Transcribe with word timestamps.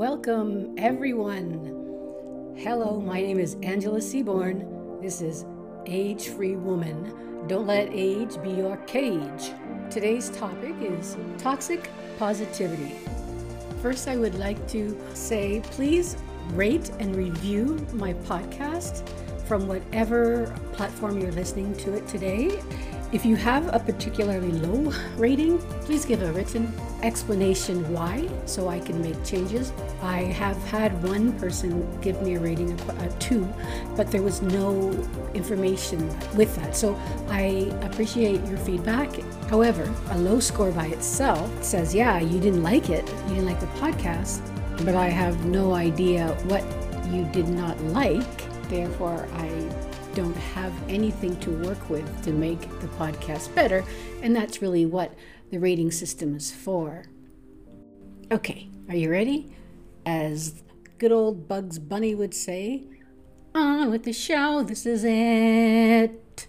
Welcome, 0.00 0.76
everyone. 0.78 2.54
Hello, 2.56 3.02
my 3.02 3.20
name 3.20 3.38
is 3.38 3.58
Angela 3.62 4.00
Seaborn. 4.00 4.98
This 5.02 5.20
is 5.20 5.44
Age 5.84 6.28
Free 6.28 6.56
Woman. 6.56 7.44
Don't 7.48 7.66
let 7.66 7.90
age 7.92 8.42
be 8.42 8.48
your 8.48 8.78
cage. 8.86 9.52
Today's 9.90 10.30
topic 10.30 10.74
is 10.80 11.18
toxic 11.36 11.90
positivity. 12.18 12.94
First, 13.82 14.08
I 14.08 14.16
would 14.16 14.36
like 14.36 14.66
to 14.68 14.98
say 15.12 15.60
please 15.64 16.16
rate 16.54 16.90
and 16.98 17.14
review 17.14 17.86
my 17.92 18.14
podcast 18.14 19.06
from 19.46 19.68
whatever 19.68 20.46
platform 20.72 21.20
you're 21.20 21.30
listening 21.32 21.76
to 21.76 21.92
it 21.92 22.08
today. 22.08 22.62
If 23.12 23.26
you 23.26 23.34
have 23.34 23.66
a 23.74 23.80
particularly 23.80 24.52
low 24.52 24.92
rating, 25.16 25.58
please 25.80 26.04
give 26.04 26.22
a 26.22 26.32
written 26.32 26.72
explanation 27.02 27.92
why 27.92 28.28
so 28.46 28.68
I 28.68 28.78
can 28.78 29.02
make 29.02 29.24
changes. 29.24 29.72
I 30.00 30.22
have 30.22 30.56
had 30.68 31.02
one 31.02 31.32
person 31.32 31.84
give 32.00 32.22
me 32.22 32.36
a 32.36 32.40
rating 32.40 32.70
of 32.70 32.88
a 33.02 33.08
two, 33.18 33.52
but 33.96 34.12
there 34.12 34.22
was 34.22 34.42
no 34.42 34.92
information 35.34 36.08
with 36.36 36.54
that. 36.54 36.76
So 36.76 36.94
I 37.28 37.74
appreciate 37.82 38.44
your 38.44 38.58
feedback. 38.58 39.10
However, 39.48 39.92
a 40.10 40.18
low 40.18 40.38
score 40.38 40.70
by 40.70 40.86
itself 40.86 41.64
says, 41.64 41.92
yeah, 41.92 42.20
you 42.20 42.38
didn't 42.38 42.62
like 42.62 42.90
it, 42.90 43.08
you 43.26 43.34
didn't 43.34 43.46
like 43.46 43.58
the 43.58 43.66
podcast, 43.82 44.40
but 44.84 44.94
I 44.94 45.08
have 45.08 45.44
no 45.46 45.74
idea 45.74 46.28
what 46.44 46.62
you 47.12 47.24
did 47.32 47.48
not 47.48 47.76
like. 47.86 48.68
Therefore, 48.68 49.26
I 49.32 49.48
don't 50.20 50.36
have 50.36 50.74
anything 50.86 51.34
to 51.40 51.50
work 51.64 51.88
with 51.88 52.22
to 52.22 52.30
make 52.30 52.60
the 52.80 52.88
podcast 52.88 53.54
better. 53.54 53.82
And 54.22 54.36
that's 54.36 54.60
really 54.60 54.84
what 54.84 55.14
the 55.50 55.58
rating 55.58 55.90
system 55.90 56.36
is 56.36 56.52
for. 56.52 57.06
Okay, 58.30 58.68
are 58.90 58.96
you 58.96 59.10
ready? 59.10 59.50
As 60.04 60.62
good 60.98 61.10
old 61.10 61.48
Bugs 61.48 61.78
Bunny 61.78 62.14
would 62.14 62.34
say, 62.34 62.84
on 63.54 63.90
with 63.90 64.04
the 64.04 64.12
show, 64.12 64.62
this 64.62 64.84
is 64.84 65.04
it. 65.04 66.48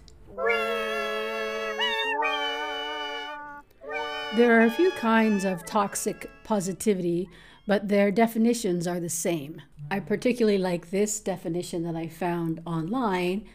There 4.36 4.60
are 4.60 4.66
a 4.66 4.70
few 4.70 4.90
kinds 4.90 5.46
of 5.46 5.64
toxic 5.64 6.30
positivity, 6.44 7.26
but 7.66 7.88
their 7.88 8.10
definitions 8.10 8.86
are 8.86 9.00
the 9.00 9.08
same. 9.08 9.62
I 9.90 10.00
particularly 10.00 10.58
like 10.58 10.90
this 10.90 11.20
definition 11.20 11.84
that 11.84 11.96
I 11.96 12.08
found 12.08 12.60
online, 12.66 13.46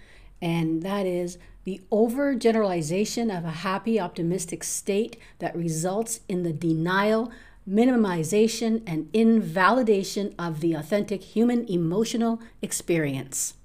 and 0.41 0.83
that 0.83 1.05
is 1.05 1.37
the 1.63 1.81
overgeneralization 1.91 3.35
of 3.35 3.43
a 3.43 3.49
happy, 3.49 3.99
optimistic 3.99 4.63
state 4.63 5.17
that 5.39 5.55
results 5.55 6.21
in 6.29 6.43
the 6.43 6.53
denial, 6.53 7.31
minimization, 7.69 8.81
and 8.87 9.09
invalidation 9.11 10.33
of 10.39 10.61
the 10.61 10.73
authentic 10.73 11.21
human 11.21 11.65
emotional 11.67 12.39
experience. 12.61 13.55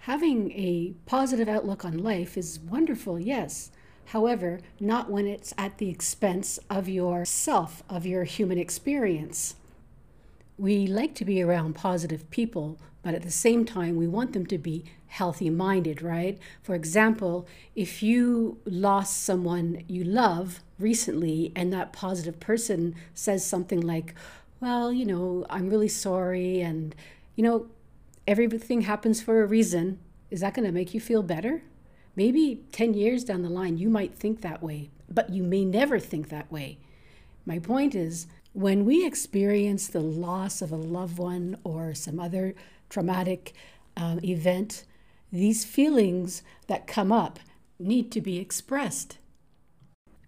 Having 0.00 0.52
a 0.52 0.94
positive 1.04 1.48
outlook 1.48 1.84
on 1.84 1.98
life 1.98 2.38
is 2.38 2.60
wonderful, 2.60 3.18
yes. 3.18 3.70
However, 4.06 4.60
not 4.78 5.10
when 5.10 5.26
it's 5.26 5.52
at 5.58 5.78
the 5.78 5.90
expense 5.90 6.60
of 6.70 6.88
yourself, 6.88 7.82
of 7.90 8.06
your 8.06 8.22
human 8.22 8.56
experience. 8.56 9.56
We 10.56 10.86
like 10.86 11.14
to 11.16 11.24
be 11.24 11.42
around 11.42 11.74
positive 11.74 12.30
people, 12.30 12.78
but 13.06 13.14
at 13.14 13.22
the 13.22 13.30
same 13.30 13.64
time, 13.64 13.94
we 13.94 14.08
want 14.08 14.32
them 14.32 14.44
to 14.46 14.58
be 14.58 14.84
healthy 15.06 15.48
minded, 15.48 16.02
right? 16.02 16.40
For 16.60 16.74
example, 16.74 17.46
if 17.76 18.02
you 18.02 18.58
lost 18.64 19.22
someone 19.22 19.84
you 19.86 20.02
love 20.02 20.58
recently 20.80 21.52
and 21.54 21.72
that 21.72 21.92
positive 21.92 22.40
person 22.40 22.96
says 23.14 23.46
something 23.46 23.80
like, 23.80 24.12
Well, 24.58 24.92
you 24.92 25.04
know, 25.04 25.46
I'm 25.48 25.70
really 25.70 25.86
sorry, 25.86 26.60
and, 26.60 26.96
you 27.36 27.44
know, 27.44 27.68
everything 28.26 28.80
happens 28.80 29.22
for 29.22 29.40
a 29.40 29.46
reason, 29.46 30.00
is 30.32 30.40
that 30.40 30.54
going 30.54 30.66
to 30.66 30.72
make 30.72 30.92
you 30.92 31.00
feel 31.00 31.22
better? 31.22 31.62
Maybe 32.16 32.64
10 32.72 32.94
years 32.94 33.22
down 33.22 33.42
the 33.42 33.48
line, 33.48 33.78
you 33.78 33.88
might 33.88 34.16
think 34.16 34.40
that 34.40 34.64
way, 34.64 34.90
but 35.08 35.30
you 35.30 35.44
may 35.44 35.64
never 35.64 36.00
think 36.00 36.28
that 36.30 36.50
way. 36.50 36.78
My 37.44 37.60
point 37.60 37.94
is, 37.94 38.26
when 38.56 38.86
we 38.86 39.04
experience 39.04 39.86
the 39.86 40.00
loss 40.00 40.62
of 40.62 40.72
a 40.72 40.76
loved 40.76 41.18
one 41.18 41.58
or 41.62 41.92
some 41.92 42.18
other 42.18 42.54
traumatic 42.88 43.52
um, 43.98 44.18
event, 44.24 44.84
these 45.30 45.66
feelings 45.66 46.42
that 46.66 46.86
come 46.86 47.12
up 47.12 47.38
need 47.78 48.10
to 48.10 48.22
be 48.22 48.38
expressed. 48.38 49.18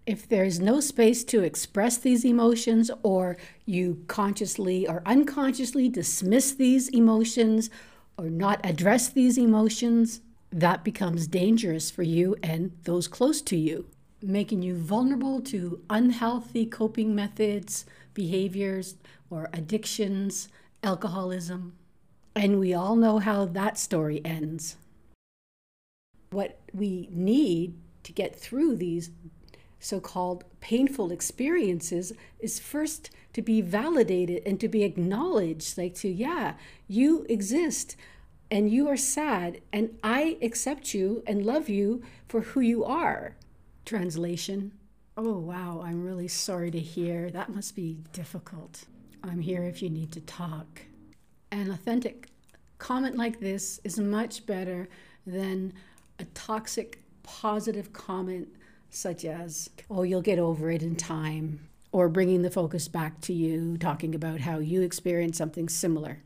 If 0.05 0.29
there's 0.29 0.59
no 0.59 0.79
space 0.79 1.23
to 1.23 1.41
express 1.41 1.97
these 1.97 2.23
emotions, 2.23 2.91
or 3.01 3.35
you 3.65 4.03
consciously 4.07 4.87
or 4.87 5.01
unconsciously 5.07 5.89
dismiss 5.89 6.51
these 6.51 6.87
emotions 6.89 7.71
or 8.15 8.29
not 8.29 8.63
address 8.63 9.09
these 9.09 9.39
emotions, 9.39 10.21
that 10.51 10.83
becomes 10.83 11.25
dangerous 11.25 11.89
for 11.89 12.03
you 12.03 12.35
and 12.43 12.73
those 12.83 13.07
close 13.07 13.41
to 13.41 13.57
you, 13.57 13.87
making 14.21 14.61
you 14.61 14.75
vulnerable 14.75 15.41
to 15.41 15.81
unhealthy 15.89 16.67
coping 16.67 17.15
methods, 17.15 17.85
behaviors, 18.23 18.95
or 19.29 19.49
addictions, 19.53 20.49
alcoholism. 20.83 21.73
And 22.35 22.59
we 22.59 22.73
all 22.73 22.97
know 22.97 23.19
how 23.19 23.45
that 23.45 23.77
story 23.77 24.19
ends. 24.25 24.75
What 26.31 26.59
we 26.73 27.07
need 27.11 27.75
to 28.03 28.11
get 28.11 28.35
through 28.35 28.75
these 28.75 29.11
so 29.79 30.01
called 30.01 30.43
painful 30.59 31.11
experiences 31.13 32.11
is 32.39 32.59
first 32.59 33.09
to 33.31 33.41
be 33.41 33.61
validated 33.61 34.43
and 34.45 34.59
to 34.59 34.67
be 34.67 34.83
acknowledged 34.83 35.77
like, 35.77 35.95
to, 35.95 36.09
yeah, 36.09 36.55
you 36.89 37.25
exist 37.29 37.95
and 38.51 38.69
you 38.69 38.89
are 38.89 38.97
sad, 38.97 39.61
and 39.71 39.97
I 40.03 40.37
accept 40.41 40.93
you 40.93 41.23
and 41.25 41.45
love 41.45 41.69
you 41.69 42.01
for 42.27 42.41
who 42.41 42.59
you 42.59 42.83
are. 42.83 43.35
Translation 43.85 44.73
Oh, 45.21 45.37
wow, 45.37 45.81
I'm 45.83 46.01
really 46.01 46.29
sorry 46.29 46.71
to 46.71 46.79
hear. 46.79 47.29
That 47.29 47.53
must 47.53 47.75
be 47.75 47.97
difficult. 48.13 48.85
I'm 49.21 49.41
here 49.41 49.63
if 49.63 49.81
you 49.81 49.89
need 49.89 50.13
to 50.13 50.21
talk. 50.21 50.83
An 51.51 51.69
authentic 51.71 52.29
comment 52.77 53.17
like 53.17 53.41
this 53.41 53.81
is 53.83 53.99
much 53.99 54.45
better 54.45 54.87
than 55.27 55.73
a 56.19 56.23
toxic 56.23 57.03
positive 57.21 57.91
comment 57.91 58.47
such 58.91 59.25
as, 59.25 59.69
oh, 59.89 60.03
you'll 60.03 60.21
get 60.21 60.39
over 60.39 60.71
it 60.71 60.81
in 60.81 60.95
time, 60.95 61.67
or 61.91 62.07
bringing 62.07 62.41
the 62.41 62.49
focus 62.49 62.87
back 62.87 63.19
to 63.19 63.33
you, 63.33 63.77
talking 63.77 64.15
about 64.15 64.39
how 64.39 64.59
you 64.59 64.81
experienced 64.81 65.37
something 65.37 65.67
similar. 65.67 66.23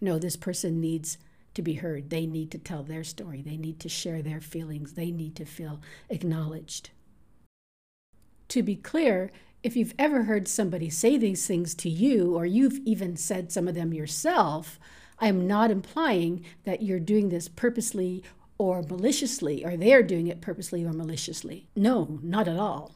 No, 0.00 0.20
this 0.20 0.36
person 0.36 0.80
needs 0.80 1.18
to 1.54 1.62
be 1.62 1.74
heard. 1.74 2.10
They 2.10 2.26
need 2.26 2.52
to 2.52 2.58
tell 2.58 2.84
their 2.84 3.02
story. 3.02 3.42
They 3.42 3.56
need 3.56 3.80
to 3.80 3.88
share 3.88 4.22
their 4.22 4.40
feelings. 4.40 4.92
They 4.92 5.10
need 5.10 5.34
to 5.34 5.44
feel 5.44 5.80
acknowledged. 6.08 6.90
To 8.50 8.62
be 8.64 8.74
clear, 8.74 9.30
if 9.62 9.76
you've 9.76 9.94
ever 9.96 10.24
heard 10.24 10.48
somebody 10.48 10.90
say 10.90 11.16
these 11.16 11.46
things 11.46 11.72
to 11.76 11.88
you, 11.88 12.34
or 12.34 12.44
you've 12.44 12.80
even 12.84 13.16
said 13.16 13.52
some 13.52 13.68
of 13.68 13.76
them 13.76 13.94
yourself, 13.94 14.80
I 15.20 15.28
am 15.28 15.46
not 15.46 15.70
implying 15.70 16.44
that 16.64 16.82
you're 16.82 16.98
doing 16.98 17.28
this 17.28 17.46
purposely 17.46 18.24
or 18.58 18.82
maliciously, 18.82 19.64
or 19.64 19.76
they're 19.76 20.02
doing 20.02 20.26
it 20.26 20.40
purposely 20.40 20.84
or 20.84 20.92
maliciously. 20.92 21.68
No, 21.76 22.18
not 22.22 22.48
at 22.48 22.58
all. 22.58 22.92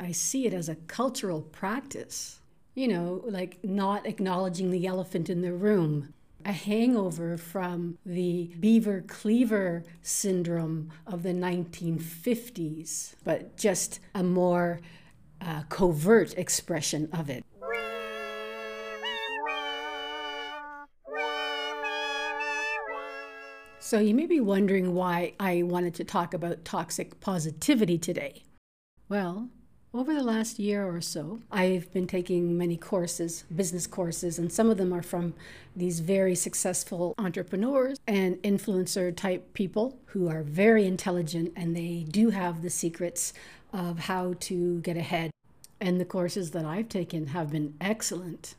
I 0.00 0.12
see 0.12 0.46
it 0.46 0.54
as 0.54 0.70
a 0.70 0.76
cultural 0.76 1.42
practice. 1.42 2.40
You 2.74 2.88
know, 2.88 3.22
like 3.26 3.62
not 3.62 4.06
acknowledging 4.06 4.70
the 4.70 4.86
elephant 4.86 5.28
in 5.28 5.42
the 5.42 5.52
room, 5.52 6.14
a 6.46 6.52
hangover 6.52 7.36
from 7.36 7.98
the 8.06 8.54
beaver 8.60 9.02
cleaver 9.08 9.82
syndrome 10.00 10.92
of 11.04 11.24
the 11.24 11.32
1950s, 11.32 13.16
but 13.24 13.56
just 13.56 13.98
a 14.14 14.22
more 14.22 14.80
uh, 15.40 15.62
covert 15.68 16.38
expression 16.38 17.08
of 17.12 17.28
it. 17.28 17.44
So, 23.80 24.00
you 24.00 24.14
may 24.14 24.26
be 24.26 24.40
wondering 24.40 24.94
why 24.94 25.34
I 25.38 25.62
wanted 25.62 25.94
to 25.94 26.04
talk 26.04 26.34
about 26.34 26.64
toxic 26.64 27.20
positivity 27.20 27.98
today. 27.98 28.42
Well, 29.08 29.48
over 29.98 30.14
the 30.14 30.22
last 30.22 30.58
year 30.58 30.86
or 30.86 31.00
so, 31.00 31.40
I've 31.50 31.90
been 31.92 32.06
taking 32.06 32.58
many 32.58 32.76
courses, 32.76 33.44
business 33.54 33.86
courses, 33.86 34.38
and 34.38 34.52
some 34.52 34.68
of 34.68 34.76
them 34.76 34.92
are 34.92 35.02
from 35.02 35.32
these 35.74 36.00
very 36.00 36.34
successful 36.34 37.14
entrepreneurs 37.16 37.98
and 38.06 38.36
influencer 38.42 39.14
type 39.16 39.54
people 39.54 39.98
who 40.06 40.28
are 40.28 40.42
very 40.42 40.86
intelligent 40.86 41.52
and 41.56 41.74
they 41.74 42.04
do 42.10 42.30
have 42.30 42.62
the 42.62 42.70
secrets 42.70 43.32
of 43.72 44.00
how 44.00 44.34
to 44.40 44.80
get 44.80 44.96
ahead. 44.96 45.30
And 45.80 46.00
the 46.00 46.04
courses 46.04 46.50
that 46.50 46.64
I've 46.64 46.88
taken 46.88 47.28
have 47.28 47.50
been 47.50 47.74
excellent. 47.80 48.54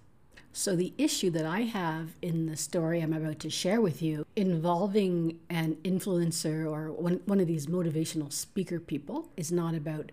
So, 0.54 0.76
the 0.76 0.94
issue 0.98 1.30
that 1.32 1.46
I 1.46 1.62
have 1.62 2.16
in 2.20 2.48
the 2.48 2.58
story 2.58 3.00
I'm 3.00 3.14
about 3.14 3.38
to 3.42 3.50
share 3.50 3.80
with 3.80 4.02
you 4.02 4.26
involving 4.36 5.38
an 5.52 5.78
influencer 5.84 6.66
or 6.66 6.92
one, 6.92 7.22
one 7.26 7.40
of 7.40 7.46
these 7.46 7.68
motivational 7.68 8.34
speaker 8.34 8.80
people 8.80 9.30
is 9.38 9.52
not 9.52 9.76
about 9.76 10.12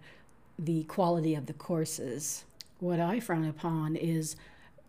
the 0.59 0.85
quality 0.85 1.35
of 1.35 1.47
the 1.47 1.53
courses. 1.53 2.45
What 2.81 3.01
I 3.01 3.21
frown 3.21 3.45
upon 3.45 3.97
is 3.97 4.37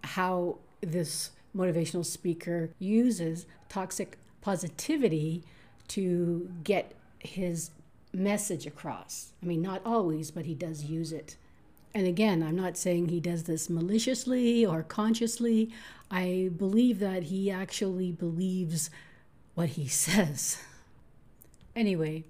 how 0.04 0.58
this 0.82 1.32
motivational 1.56 2.06
speaker 2.06 2.70
uses 2.80 3.46
toxic 3.70 4.18
positivity 4.42 5.44
to 5.88 6.50
get 6.64 6.94
his 7.20 7.72
message 8.14 8.66
across. 8.66 9.32
I 9.42 9.46
mean, 9.46 9.62
not 9.62 9.82
always, 9.86 10.32
but 10.32 10.46
he 10.46 10.54
does 10.54 10.84
use 10.84 11.12
it. 11.12 11.36
And 11.94 12.06
again, 12.06 12.44
I'm 12.44 12.56
not 12.56 12.78
saying 12.78 13.08
he 13.08 13.20
does 13.20 13.44
this 13.44 13.70
maliciously 13.70 14.66
or 14.66 14.84
consciously. 14.84 15.72
I 16.12 16.50
believe 16.56 17.00
that 17.00 17.24
he 17.24 17.50
actually 17.50 18.12
believes 18.12 18.90
what 19.54 19.70
he 19.70 19.88
says. 20.06 20.60
Anyway, 21.76 22.26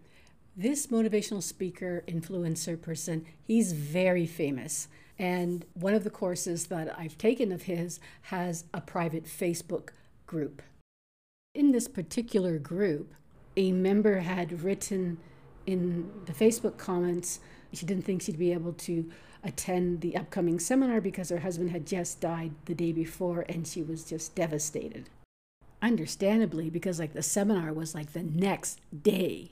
this 0.55 0.87
motivational 0.87 1.43
speaker, 1.43 2.03
influencer 2.07 2.81
person, 2.81 3.25
he's 3.43 3.73
very 3.73 4.25
famous. 4.25 4.87
And 5.17 5.65
one 5.73 5.93
of 5.93 6.03
the 6.03 6.09
courses 6.09 6.67
that 6.67 6.97
I've 6.97 7.17
taken 7.17 7.51
of 7.51 7.63
his 7.63 7.99
has 8.23 8.65
a 8.73 8.81
private 8.81 9.25
Facebook 9.25 9.89
group. 10.25 10.61
In 11.53 11.71
this 11.71 11.87
particular 11.87 12.57
group, 12.57 13.13
a 13.55 13.71
member 13.71 14.19
had 14.19 14.61
written 14.63 15.17
in 15.65 16.11
the 16.25 16.33
Facebook 16.33 16.77
comments 16.77 17.39
she 17.75 17.85
didn't 17.85 18.05
think 18.05 18.21
she'd 18.21 18.39
be 18.39 18.53
able 18.53 18.73
to 18.73 19.11
attend 19.43 20.01
the 20.01 20.15
upcoming 20.15 20.59
seminar 20.59 21.01
because 21.01 21.29
her 21.29 21.39
husband 21.39 21.71
had 21.71 21.85
just 21.85 22.21
died 22.21 22.51
the 22.65 22.73
day 22.73 22.91
before 22.91 23.45
and 23.47 23.67
she 23.67 23.83
was 23.83 24.03
just 24.03 24.33
devastated. 24.35 25.09
Understandably, 25.81 26.69
because 26.69 26.99
like 26.99 27.13
the 27.13 27.21
seminar 27.21 27.73
was 27.73 27.93
like 27.93 28.13
the 28.13 28.23
next 28.23 28.79
day. 29.03 29.51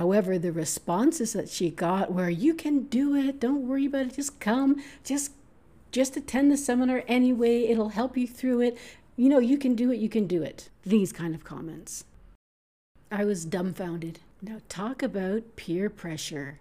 However, 0.00 0.38
the 0.38 0.50
responses 0.50 1.34
that 1.34 1.50
she 1.50 1.68
got 1.68 2.10
were, 2.10 2.30
you 2.30 2.54
can 2.54 2.84
do 2.84 3.14
it, 3.14 3.38
don't 3.38 3.68
worry 3.68 3.84
about 3.84 4.06
it, 4.06 4.14
just 4.14 4.40
come, 4.40 4.82
just 5.04 5.32
just 5.92 6.16
attend 6.16 6.50
the 6.50 6.56
seminar 6.56 7.04
anyway, 7.06 7.64
it'll 7.64 7.90
help 7.90 8.16
you 8.16 8.26
through 8.26 8.62
it. 8.62 8.78
You 9.16 9.28
know, 9.28 9.40
you 9.40 9.58
can 9.58 9.74
do 9.74 9.92
it, 9.92 9.98
you 9.98 10.08
can 10.08 10.26
do 10.26 10.42
it. 10.42 10.70
These 10.86 11.12
kind 11.12 11.34
of 11.34 11.44
comments. 11.44 12.04
I 13.12 13.26
was 13.26 13.44
dumbfounded. 13.44 14.20
Now, 14.40 14.60
talk 14.70 15.02
about 15.02 15.56
peer 15.56 15.90
pressure. 15.90 16.60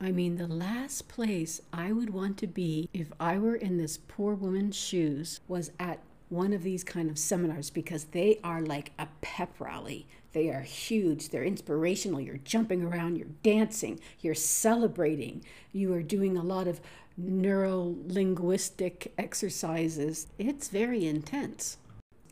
I 0.00 0.12
mean, 0.12 0.36
the 0.36 0.46
last 0.46 1.08
place 1.08 1.60
I 1.72 1.90
would 1.90 2.10
want 2.10 2.38
to 2.38 2.46
be 2.46 2.88
if 2.94 3.08
I 3.18 3.38
were 3.38 3.56
in 3.56 3.78
this 3.78 3.98
poor 4.06 4.36
woman's 4.36 4.76
shoes 4.76 5.40
was 5.48 5.72
at 5.80 5.98
one 6.28 6.52
of 6.52 6.62
these 6.62 6.84
kind 6.84 7.10
of 7.10 7.18
seminars 7.18 7.68
because 7.68 8.04
they 8.04 8.38
are 8.44 8.60
like 8.60 8.92
a 8.96 9.08
pep 9.22 9.58
rally. 9.58 10.06
They 10.38 10.50
are 10.50 10.60
huge, 10.60 11.30
they're 11.30 11.42
inspirational. 11.42 12.20
You're 12.20 12.36
jumping 12.36 12.84
around, 12.84 13.18
you're 13.18 13.26
dancing, 13.42 13.98
you're 14.20 14.36
celebrating, 14.36 15.42
you 15.72 15.92
are 15.94 16.00
doing 16.00 16.36
a 16.36 16.44
lot 16.44 16.68
of 16.68 16.80
neuro 17.16 17.96
linguistic 18.06 19.12
exercises. 19.18 20.28
It's 20.38 20.68
very 20.68 21.04
intense. 21.04 21.78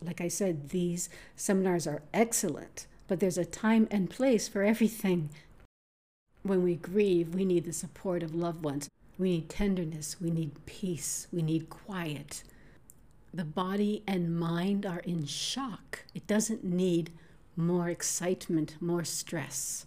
Like 0.01 0.21
I 0.21 0.29
said, 0.29 0.69
these 0.69 1.09
seminars 1.35 1.85
are 1.85 2.01
excellent, 2.13 2.87
but 3.09 3.19
there's 3.19 3.37
a 3.37 3.43
time 3.43 3.89
and 3.91 4.09
place 4.09 4.47
for 4.47 4.63
everything. 4.63 5.29
When 6.43 6.63
we 6.63 6.75
grieve, 6.75 7.35
we 7.35 7.43
need 7.43 7.65
the 7.65 7.73
support 7.73 8.23
of 8.23 8.33
loved 8.33 8.63
ones. 8.63 8.89
We 9.17 9.31
need 9.31 9.49
tenderness, 9.49 10.21
we 10.21 10.31
need 10.31 10.65
peace, 10.65 11.27
we 11.33 11.41
need 11.41 11.69
quiet 11.69 12.43
the 13.33 13.43
body 13.43 14.01
and 14.07 14.39
mind 14.39 14.85
are 14.85 14.99
in 14.99 15.25
shock. 15.25 16.05
It 16.15 16.25
doesn't 16.25 16.63
need 16.63 17.11
more 17.57 17.89
excitement, 17.89 18.75
more 18.79 19.03
stress. 19.03 19.85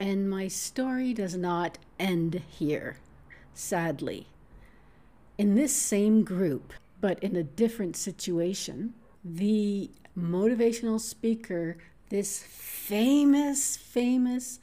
And 0.00 0.30
my 0.30 0.48
story 0.48 1.12
does 1.12 1.36
not 1.36 1.78
end 1.98 2.42
here, 2.48 2.96
sadly. 3.52 4.28
In 5.36 5.54
this 5.54 5.74
same 5.74 6.22
group, 6.22 6.72
but 7.00 7.22
in 7.22 7.36
a 7.36 7.42
different 7.42 7.96
situation, 7.96 8.94
the 9.24 9.90
motivational 10.18 11.00
speaker, 11.00 11.76
this 12.08 12.42
famous, 12.42 13.76
famous 13.76 14.60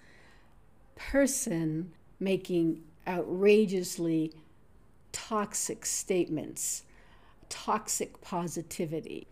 person 0.95 1.91
making 2.19 2.81
outrageously 3.07 4.31
toxic 5.11 5.85
statements 5.85 6.83
toxic 7.51 8.21
positivity. 8.21 9.27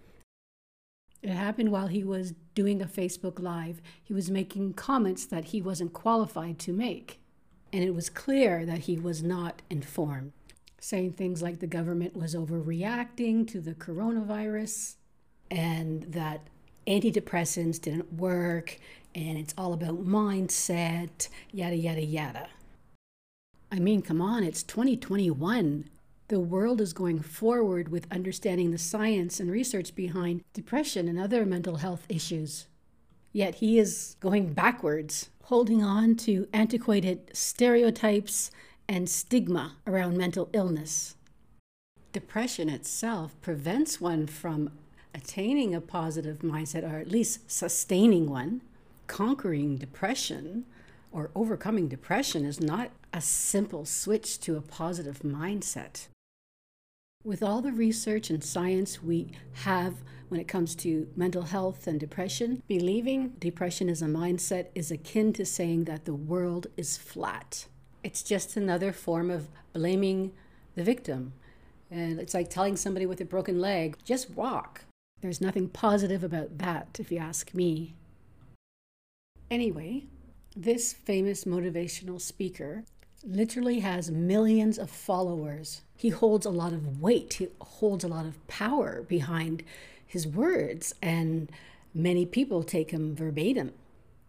It 1.22 1.30
happened 1.30 1.72
while 1.72 1.88
he 1.88 2.04
was 2.04 2.34
doing 2.56 2.82
a 2.82 2.86
Facebook 2.86 3.40
Live. 3.40 3.82
He 4.02 4.14
was 4.14 4.32
making 4.32 4.74
comments 4.74 5.26
that 5.26 5.46
he 5.46 5.62
wasn't 5.62 5.94
qualified 5.94 6.60
to 6.60 6.74
make. 6.74 7.20
And 7.74 7.84
it 7.84 7.94
was 7.94 8.10
clear 8.10 8.66
that 8.66 8.80
he 8.80 8.98
was 8.98 9.22
not 9.22 9.62
informed, 9.70 10.32
saying 10.80 11.14
things 11.14 11.42
like 11.42 11.60
the 11.60 11.68
government 11.68 12.16
was 12.16 12.36
overreacting 12.36 13.48
to 13.50 13.60
the 13.60 13.74
coronavirus 13.74 14.96
and 15.52 16.04
that 16.04 16.42
antidepressants 16.88 17.82
didn't 17.82 18.14
work 18.14 18.80
and 19.16 19.38
it's 19.38 19.54
all 19.58 19.74
about 19.74 20.06
mindset, 20.06 21.28
yada, 21.52 21.76
yada, 21.76 22.04
yada. 22.04 22.48
I 23.72 23.80
mean, 23.80 24.02
come 24.02 24.22
on, 24.22 24.44
it's 24.44 24.64
2021 24.64 25.90
the 26.30 26.40
world 26.40 26.80
is 26.80 26.94
going 26.94 27.20
forward 27.20 27.90
with 27.90 28.12
understanding 28.12 28.70
the 28.70 28.78
science 28.78 29.40
and 29.40 29.52
research 29.52 29.96
behind 29.96 30.44
depression 30.54 31.08
and 31.08 31.20
other 31.20 31.44
mental 31.44 31.78
health 31.78 32.06
issues. 32.08 32.68
Yet 33.34 33.56
he 33.56 33.80
is 33.80 34.16
going 34.20 34.54
backwards, 34.54 35.30
holding 35.46 35.84
on 35.84 36.16
to 36.18 36.48
antiquated 36.54 37.32
stereotypes 37.34 38.52
and 38.88 39.10
stigma 39.10 39.78
around 39.88 40.18
mental 40.18 40.50
illness. 40.54 41.16
Depression 42.14 42.70
itself 42.70 43.36
prevents 43.42 44.00
one 44.00 44.28
from 44.28 44.72
attaining 45.16 45.74
a 45.74 45.82
positive 45.82 46.40
mindset, 46.40 46.84
or 46.84 46.98
at 46.98 47.10
least 47.10 47.50
sustaining 47.50 48.30
one. 48.30 48.62
Conquering 49.08 49.78
depression 49.78 50.66
or 51.12 51.32
overcoming 51.34 51.88
depression 51.88 52.46
is 52.46 52.60
not 52.60 52.92
a 53.12 53.22
simple 53.22 53.86
switch 53.86 54.40
to 54.40 54.56
a 54.58 54.62
positive 54.62 55.20
mindset. 55.20 56.08
With 57.26 57.44
all 57.44 57.62
the 57.62 57.74
research 57.74 58.30
and 58.30 58.42
science 58.42 59.04
we 59.04 59.34
have 59.66 59.96
when 60.30 60.40
it 60.40 60.48
comes 60.48 60.74
to 60.76 61.10
mental 61.18 61.42
health 61.42 61.86
and 61.86 62.00
depression, 62.00 62.64
believing 62.66 63.34
depression 63.40 63.90
is 63.90 64.02
a 64.02 64.06
mindset 64.06 64.68
is 64.74 64.90
akin 64.90 65.34
to 65.34 65.46
saying 65.46 65.84
that 65.84 66.06
the 66.06 66.14
world 66.14 66.68
is 66.78 66.96
flat. 66.96 67.68
It's 68.06 68.24
just 68.24 68.56
another 68.56 68.94
form 68.94 69.30
of 69.30 69.50
blaming 69.74 70.32
the 70.76 70.84
victim. 70.84 71.34
And 71.92 72.22
it's 72.22 72.34
like 72.34 72.50
telling 72.50 72.78
somebody 72.78 73.06
with 73.06 73.20
a 73.20 73.26
broken 73.26 73.60
leg, 73.60 73.98
just 74.06 74.30
walk. 74.30 74.86
There's 75.20 75.42
nothing 75.42 75.68
positive 75.68 76.24
about 76.24 76.60
that, 76.60 77.00
if 77.02 77.12
you 77.12 77.18
ask 77.18 77.54
me. 77.54 77.96
Anyway, 79.52 80.06
this 80.56 80.94
famous 80.94 81.44
motivational 81.44 82.22
speaker 82.22 82.86
literally 83.24 83.80
has 83.80 84.12
millions 84.12 84.78
of 84.78 84.90
followers. 84.90 85.82
He 85.96 86.10
holds 86.10 86.46
a 86.46 86.52
lot 86.52 86.74
of 86.74 87.02
weight, 87.02 87.34
he 87.34 87.50
holds 87.60 88.04
a 88.04 88.08
lot 88.08 88.26
of 88.26 88.46
power 88.48 89.04
behind 89.04 89.64
his 90.06 90.26
words, 90.26 90.94
and 91.02 91.52
many 91.94 92.26
people 92.26 92.64
take 92.64 92.92
him 92.92 93.16
verbatim. 93.16 93.74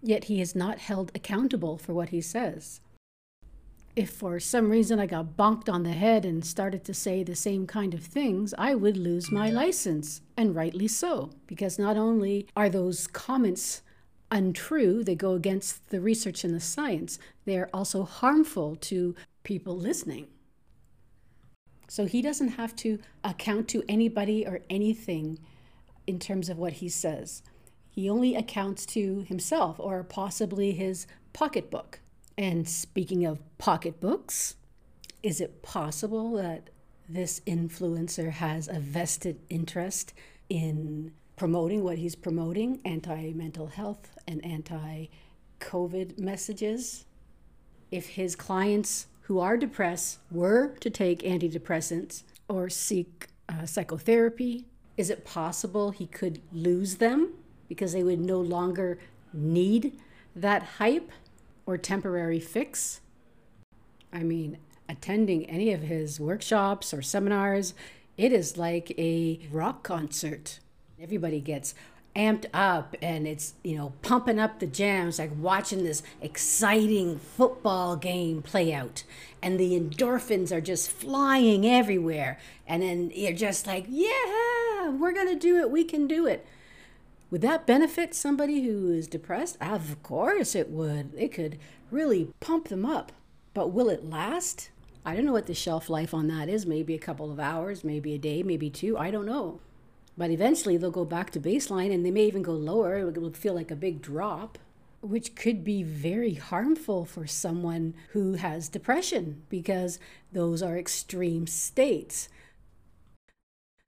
Yet 0.02 0.24
he 0.24 0.40
is 0.40 0.54
not 0.54 0.78
held 0.78 1.12
accountable 1.14 1.78
for 1.78 1.92
what 1.92 2.08
he 2.08 2.20
says. 2.20 2.80
If 3.96 4.10
for 4.10 4.38
some 4.38 4.70
reason 4.70 5.00
I 5.00 5.06
got 5.06 5.36
bonked 5.36 5.68
on 5.68 5.82
the 5.82 5.92
head 5.92 6.24
and 6.24 6.44
started 6.44 6.84
to 6.84 6.94
say 6.94 7.22
the 7.22 7.34
same 7.34 7.66
kind 7.66 7.92
of 7.92 8.02
things, 8.02 8.54
I 8.56 8.74
would 8.74 8.96
lose 8.96 9.32
my 9.32 9.50
license, 9.50 10.22
and 10.36 10.54
rightly 10.54 10.88
so, 10.88 11.30
because 11.46 11.78
not 11.78 11.96
only 11.96 12.46
are 12.56 12.68
those 12.68 13.06
comments 13.06 13.82
untrue, 14.30 15.02
they 15.04 15.14
go 15.14 15.32
against 15.32 15.90
the 15.90 16.00
research 16.00 16.44
and 16.44 16.54
the 16.54 16.60
science, 16.60 17.18
they 17.44 17.58
are 17.58 17.70
also 17.72 18.04
harmful 18.04 18.76
to 18.76 19.14
people 19.42 19.76
listening. 19.76 20.28
So 21.88 22.06
he 22.06 22.22
doesn't 22.22 22.50
have 22.50 22.76
to 22.76 23.00
account 23.24 23.68
to 23.68 23.82
anybody 23.88 24.46
or 24.46 24.60
anything 24.70 25.40
in 26.06 26.18
terms 26.18 26.48
of 26.48 26.58
what 26.58 26.74
he 26.74 26.88
says. 26.88 27.42
He 27.90 28.08
only 28.08 28.36
accounts 28.36 28.86
to 28.86 29.22
himself 29.22 29.80
or 29.80 30.04
possibly 30.04 30.72
his 30.72 31.06
pocketbook. 31.32 32.00
And 32.38 32.68
speaking 32.68 33.26
of 33.26 33.40
pocketbooks, 33.58 34.54
is 35.22 35.40
it 35.40 35.62
possible 35.62 36.32
that 36.32 36.70
this 37.08 37.40
influencer 37.40 38.30
has 38.30 38.68
a 38.68 38.78
vested 38.78 39.40
interest 39.50 40.14
in 40.48 41.12
promoting 41.40 41.82
what 41.82 41.96
he's 41.96 42.14
promoting 42.14 42.78
anti 42.84 43.32
mental 43.32 43.68
health 43.68 44.14
and 44.28 44.44
anti 44.44 45.06
COVID 45.58 46.18
messages. 46.18 47.06
If 47.90 48.08
his 48.08 48.36
clients 48.36 49.06
who 49.22 49.40
are 49.40 49.56
depressed 49.56 50.18
were 50.30 50.76
to 50.80 50.90
take 50.90 51.22
antidepressants 51.22 52.24
or 52.46 52.68
seek 52.68 53.28
uh, 53.48 53.64
psychotherapy, 53.64 54.66
is 54.98 55.08
it 55.08 55.24
possible 55.24 55.92
he 55.92 56.06
could 56.06 56.42
lose 56.52 56.96
them 56.96 57.32
because 57.70 57.94
they 57.94 58.02
would 58.02 58.20
no 58.20 58.38
longer 58.38 58.98
need 59.32 59.98
that 60.36 60.62
hype 60.62 61.10
or 61.64 61.78
temporary 61.78 62.38
fix? 62.38 63.00
I 64.12 64.24
mean, 64.24 64.58
attending 64.90 65.48
any 65.48 65.72
of 65.72 65.80
his 65.80 66.20
workshops 66.20 66.92
or 66.92 67.00
seminars, 67.00 67.72
it 68.18 68.30
is 68.30 68.58
like 68.58 68.92
a 68.98 69.40
rock 69.50 69.82
concert. 69.82 70.60
Everybody 71.02 71.40
gets 71.40 71.74
amped 72.14 72.44
up 72.52 72.94
and 73.00 73.26
it's 73.26 73.54
you 73.62 73.74
know 73.74 73.94
pumping 74.02 74.38
up 74.38 74.58
the 74.58 74.66
jams 74.66 75.18
like 75.18 75.30
watching 75.38 75.82
this 75.82 76.02
exciting 76.20 77.18
football 77.18 77.96
game 77.96 78.42
play 78.42 78.74
out. 78.74 79.04
And 79.40 79.58
the 79.58 79.80
endorphins 79.80 80.52
are 80.52 80.60
just 80.60 80.90
flying 80.90 81.64
everywhere. 81.66 82.38
And 82.66 82.82
then 82.82 83.10
you're 83.14 83.32
just 83.32 83.66
like 83.66 83.86
yeah 83.88 84.90
we're 84.90 85.14
gonna 85.14 85.36
do 85.36 85.56
it. 85.56 85.70
We 85.70 85.84
can 85.84 86.06
do 86.06 86.26
it. 86.26 86.46
Would 87.30 87.40
that 87.40 87.66
benefit 87.66 88.14
somebody 88.14 88.62
who 88.64 88.92
is 88.92 89.06
depressed? 89.06 89.56
Of 89.58 90.02
course 90.02 90.54
it 90.54 90.68
would. 90.68 91.14
It 91.16 91.32
could 91.32 91.58
really 91.90 92.28
pump 92.40 92.68
them 92.68 92.84
up. 92.84 93.10
But 93.54 93.72
will 93.72 93.88
it 93.88 94.04
last? 94.04 94.68
I 95.06 95.16
don't 95.16 95.24
know 95.24 95.32
what 95.32 95.46
the 95.46 95.54
shelf 95.54 95.88
life 95.88 96.12
on 96.12 96.28
that 96.28 96.50
is. 96.50 96.66
Maybe 96.66 96.94
a 96.94 96.98
couple 96.98 97.32
of 97.32 97.40
hours 97.40 97.84
maybe 97.84 98.12
a 98.12 98.18
day 98.18 98.42
maybe 98.42 98.68
two. 98.68 98.98
I 98.98 99.10
don't 99.10 99.24
know 99.24 99.60
but 100.20 100.30
eventually 100.30 100.76
they'll 100.76 100.90
go 100.90 101.06
back 101.06 101.30
to 101.30 101.40
baseline 101.40 101.90
and 101.90 102.04
they 102.04 102.10
may 102.10 102.26
even 102.26 102.42
go 102.42 102.52
lower. 102.52 103.08
It 103.08 103.16
will 103.16 103.32
feel 103.32 103.54
like 103.54 103.70
a 103.70 103.74
big 103.74 104.02
drop, 104.02 104.58
which 105.00 105.34
could 105.34 105.64
be 105.64 105.82
very 105.82 106.34
harmful 106.34 107.06
for 107.06 107.26
someone 107.26 107.94
who 108.10 108.34
has 108.34 108.68
depression 108.68 109.44
because 109.48 109.98
those 110.30 110.62
are 110.62 110.76
extreme 110.76 111.46
states. 111.46 112.28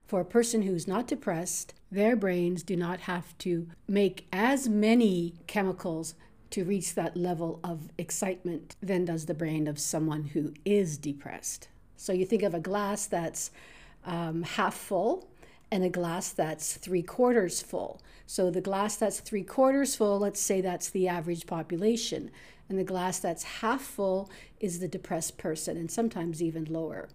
For 0.06 0.20
a 0.20 0.24
person 0.24 0.62
who's 0.62 0.88
not 0.88 1.06
depressed, 1.06 1.74
their 1.90 2.16
brains 2.16 2.62
do 2.62 2.76
not 2.76 3.00
have 3.00 3.36
to 3.38 3.68
make 3.86 4.26
as 4.32 4.70
many 4.70 5.34
chemicals 5.46 6.14
to 6.48 6.64
reach 6.64 6.94
that 6.94 7.14
level 7.14 7.60
of 7.62 7.90
excitement 7.98 8.74
than 8.82 9.04
does 9.04 9.26
the 9.26 9.34
brain 9.34 9.68
of 9.68 9.78
someone 9.78 10.24
who 10.28 10.54
is 10.64 10.96
depressed. 10.96 11.68
So 11.98 12.14
you 12.14 12.24
think 12.24 12.42
of 12.42 12.54
a 12.54 12.58
glass 12.58 13.04
that's 13.04 13.50
um, 14.06 14.44
half 14.44 14.72
full 14.72 15.28
and 15.72 15.82
a 15.82 15.88
glass 15.88 16.32
that's 16.32 16.76
three 16.76 17.02
quarters 17.02 17.62
full. 17.62 18.02
So 18.26 18.50
the 18.50 18.60
glass 18.60 18.96
that's 18.96 19.20
three 19.20 19.42
quarters 19.42 19.96
full, 19.96 20.18
let's 20.18 20.38
say 20.38 20.60
that's 20.60 20.90
the 20.90 21.08
average 21.08 21.46
population. 21.46 22.30
And 22.68 22.78
the 22.78 22.84
glass 22.84 23.18
that's 23.18 23.42
half 23.42 23.80
full 23.80 24.30
is 24.60 24.80
the 24.80 24.86
depressed 24.86 25.38
person, 25.38 25.78
and 25.78 25.90
sometimes 25.90 26.42
even 26.42 26.66
lower. 26.66 27.08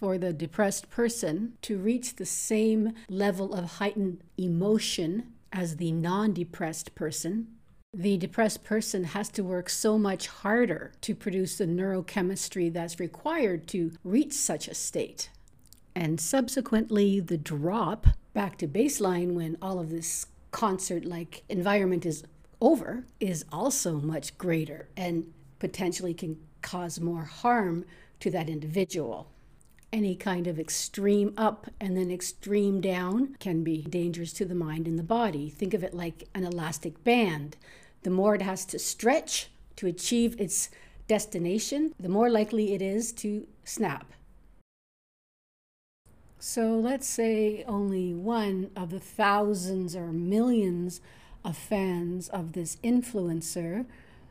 For 0.00 0.18
the 0.18 0.32
depressed 0.32 0.90
person 0.90 1.54
to 1.62 1.78
reach 1.78 2.16
the 2.16 2.26
same 2.26 2.94
level 3.08 3.54
of 3.54 3.74
heightened 3.78 4.22
emotion 4.36 5.32
as 5.52 5.76
the 5.76 5.92
non 5.92 6.32
depressed 6.32 6.96
person, 6.96 7.46
the 7.94 8.16
depressed 8.16 8.64
person 8.64 9.04
has 9.04 9.28
to 9.30 9.44
work 9.44 9.70
so 9.70 9.98
much 9.98 10.26
harder 10.26 10.92
to 11.02 11.14
produce 11.14 11.58
the 11.58 11.66
neurochemistry 11.66 12.72
that's 12.72 12.98
required 12.98 13.68
to 13.68 13.92
reach 14.02 14.32
such 14.32 14.66
a 14.66 14.74
state. 14.74 15.30
And 15.94 16.20
subsequently, 16.20 17.20
the 17.20 17.38
drop 17.38 18.06
back 18.32 18.56
to 18.58 18.68
baseline 18.68 19.32
when 19.32 19.56
all 19.60 19.78
of 19.78 19.90
this 19.90 20.26
concert 20.50 21.04
like 21.04 21.42
environment 21.48 22.04
is 22.06 22.24
over 22.60 23.04
is 23.18 23.44
also 23.52 24.00
much 24.00 24.36
greater 24.38 24.88
and 24.96 25.32
potentially 25.58 26.14
can 26.14 26.38
cause 26.62 27.00
more 27.00 27.24
harm 27.24 27.84
to 28.20 28.30
that 28.30 28.48
individual. 28.48 29.30
Any 29.92 30.14
kind 30.14 30.46
of 30.46 30.60
extreme 30.60 31.34
up 31.36 31.68
and 31.80 31.96
then 31.96 32.10
extreme 32.10 32.80
down 32.80 33.36
can 33.40 33.64
be 33.64 33.82
dangerous 33.82 34.32
to 34.34 34.44
the 34.44 34.54
mind 34.54 34.86
and 34.86 34.98
the 34.98 35.02
body. 35.02 35.50
Think 35.50 35.74
of 35.74 35.82
it 35.82 35.94
like 35.94 36.28
an 36.34 36.44
elastic 36.44 37.02
band. 37.02 37.56
The 38.02 38.10
more 38.10 38.34
it 38.34 38.42
has 38.42 38.64
to 38.66 38.78
stretch 38.78 39.50
to 39.76 39.86
achieve 39.86 40.40
its 40.40 40.70
destination, 41.08 41.92
the 41.98 42.08
more 42.08 42.30
likely 42.30 42.72
it 42.72 42.82
is 42.82 43.12
to 43.14 43.48
snap. 43.64 44.12
So 46.42 46.74
let's 46.74 47.06
say 47.06 47.64
only 47.68 48.14
one 48.14 48.70
of 48.74 48.88
the 48.88 48.98
thousands 48.98 49.94
or 49.94 50.06
millions 50.06 51.02
of 51.44 51.54
fans 51.54 52.30
of 52.30 52.54
this 52.54 52.78
influencer 52.82 53.84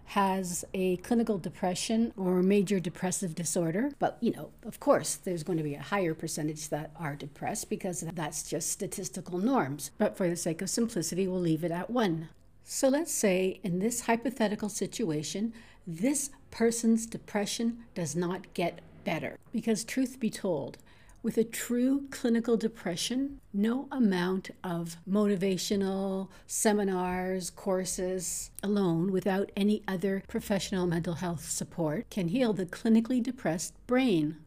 has 0.06 0.66
a 0.74 0.98
clinical 0.98 1.38
depression 1.38 2.12
or 2.18 2.42
major 2.42 2.80
depressive 2.80 3.36
disorder. 3.36 3.92
But, 4.00 4.18
you 4.22 4.32
know, 4.32 4.50
of 4.66 4.80
course, 4.80 5.18
there's 5.18 5.44
going 5.44 5.60
to 5.60 5.64
be 5.64 5.76
a 5.76 5.82
higher 5.84 6.16
percentage 6.16 6.70
that 6.70 6.90
are 6.96 7.16
depressed 7.16 7.70
because 7.70 8.04
that's 8.16 8.42
just 8.42 8.72
statistical 8.72 9.38
norms. 9.38 9.92
But 10.00 10.18
for 10.18 10.28
the 10.28 10.36
sake 10.36 10.64
of 10.64 10.70
simplicity, 10.72 11.28
we'll 11.28 11.40
leave 11.40 11.64
it 11.64 11.72
at 11.72 11.92
one. 11.92 12.30
So 12.64 12.90
let's 12.90 13.14
say 13.14 13.60
in 13.64 13.78
this 13.78 14.02
hypothetical 14.02 14.70
situation, 14.70 15.54
this 15.86 16.32
person's 16.50 17.06
depression 17.06 17.84
does 17.94 18.16
not 18.16 18.52
get 18.56 18.80
better. 19.04 19.38
Because, 19.52 19.84
truth 19.84 20.20
be 20.20 20.32
told, 20.32 20.80
with 21.22 21.38
a 21.38 21.44
true 21.44 22.08
clinical 22.12 22.56
depression, 22.56 23.40
no 23.54 23.88
amount 23.92 24.52
of 24.64 24.98
motivational 25.10 26.30
seminars, 26.48 27.50
courses 27.50 28.52
alone, 28.64 29.12
without 29.12 29.52
any 29.56 29.84
other 29.88 30.24
professional 30.28 30.88
mental 30.88 31.16
health 31.16 31.50
support, 31.50 32.10
can 32.10 32.30
heal 32.30 32.54
the 32.54 32.66
clinically 32.66 33.22
depressed 33.22 33.74
brain. 33.86 34.38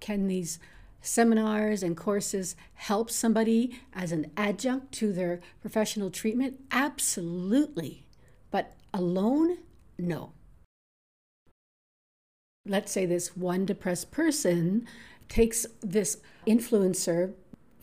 Can 0.00 0.28
these 0.28 0.58
seminars 1.00 1.82
and 1.82 1.96
courses 1.96 2.56
help 2.74 3.10
somebody 3.10 3.80
as 3.92 4.12
an 4.12 4.30
adjunct 4.36 4.92
to 4.92 5.12
their 5.12 5.40
professional 5.60 6.10
treatment? 6.10 6.60
Absolutely. 6.70 8.06
But 8.50 8.74
alone, 8.92 9.58
no. 9.98 10.32
Let's 12.66 12.92
say 12.92 13.04
this 13.04 13.36
one 13.36 13.66
depressed 13.66 14.10
person 14.10 14.86
takes 15.28 15.66
this 15.80 16.18
influencer 16.46 17.32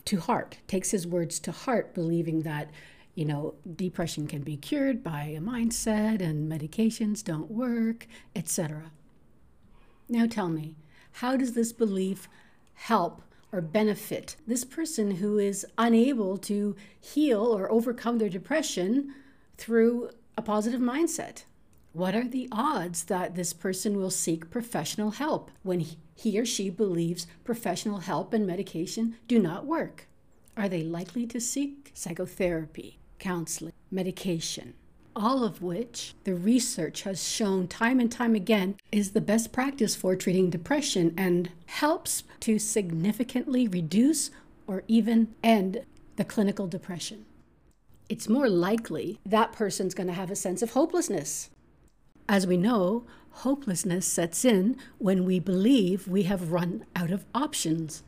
to 0.04 0.20
heart, 0.20 0.58
takes 0.66 0.90
his 0.90 1.06
words 1.06 1.38
to 1.40 1.52
heart, 1.52 1.94
believing 1.94 2.42
that, 2.42 2.70
you 3.14 3.24
know, 3.24 3.54
depression 3.76 4.26
can 4.26 4.42
be 4.42 4.56
cured 4.56 5.02
by 5.02 5.24
a 5.24 5.40
mindset 5.40 6.20
and 6.20 6.50
medications 6.50 7.22
don't 7.22 7.50
work, 7.50 8.06
etc. 8.34 8.90
Now 10.08 10.26
tell 10.26 10.48
me, 10.48 10.76
how 11.16 11.36
does 11.36 11.54
this 11.54 11.72
belief 11.72 12.28
help 12.74 13.22
or 13.52 13.60
benefit 13.60 14.36
this 14.46 14.64
person 14.64 15.12
who 15.16 15.38
is 15.38 15.66
unable 15.76 16.38
to 16.38 16.74
heal 16.98 17.42
or 17.42 17.70
overcome 17.70 18.18
their 18.18 18.28
depression 18.28 19.14
through 19.56 20.10
a 20.36 20.42
positive 20.42 20.80
mindset? 20.80 21.44
What 21.92 22.14
are 22.14 22.26
the 22.26 22.48
odds 22.50 23.04
that 23.04 23.34
this 23.34 23.52
person 23.52 23.98
will 23.98 24.10
seek 24.10 24.50
professional 24.50 25.12
help 25.12 25.50
when 25.62 25.80
he 25.80 25.98
or 26.16 26.44
she 26.44 26.70
believes 26.70 27.26
professional 27.44 27.98
help 27.98 28.32
and 28.32 28.46
medication 28.46 29.16
do 29.28 29.38
not 29.38 29.66
work? 29.66 30.06
Are 30.56 30.68
they 30.68 30.82
likely 30.82 31.26
to 31.26 31.40
seek 31.40 31.90
psychotherapy, 31.94 32.98
counseling, 33.18 33.72
medication? 33.90 34.74
All 35.14 35.44
of 35.44 35.62
which 35.62 36.14
the 36.24 36.34
research 36.34 37.02
has 37.02 37.26
shown 37.26 37.68
time 37.68 38.00
and 38.00 38.10
time 38.10 38.34
again 38.34 38.76
is 38.90 39.10
the 39.10 39.20
best 39.20 39.52
practice 39.52 39.94
for 39.94 40.16
treating 40.16 40.50
depression 40.50 41.14
and 41.16 41.50
helps 41.66 42.24
to 42.40 42.58
significantly 42.58 43.68
reduce 43.68 44.30
or 44.66 44.84
even 44.88 45.34
end 45.42 45.84
the 46.16 46.24
clinical 46.24 46.66
depression. 46.66 47.26
It's 48.08 48.28
more 48.28 48.48
likely 48.48 49.18
that 49.24 49.52
person's 49.52 49.94
going 49.94 50.06
to 50.06 50.12
have 50.12 50.30
a 50.30 50.36
sense 50.36 50.62
of 50.62 50.72
hopelessness 50.72 51.50
as 52.28 52.46
we 52.46 52.56
know, 52.56 53.04
hopelessness 53.32 54.06
sets 54.06 54.44
in 54.44 54.76
when 54.98 55.24
we 55.24 55.38
believe 55.38 56.06
we 56.08 56.24
have 56.24 56.52
run 56.52 56.84
out 56.94 57.10
of 57.10 57.24
options. 57.34 58.02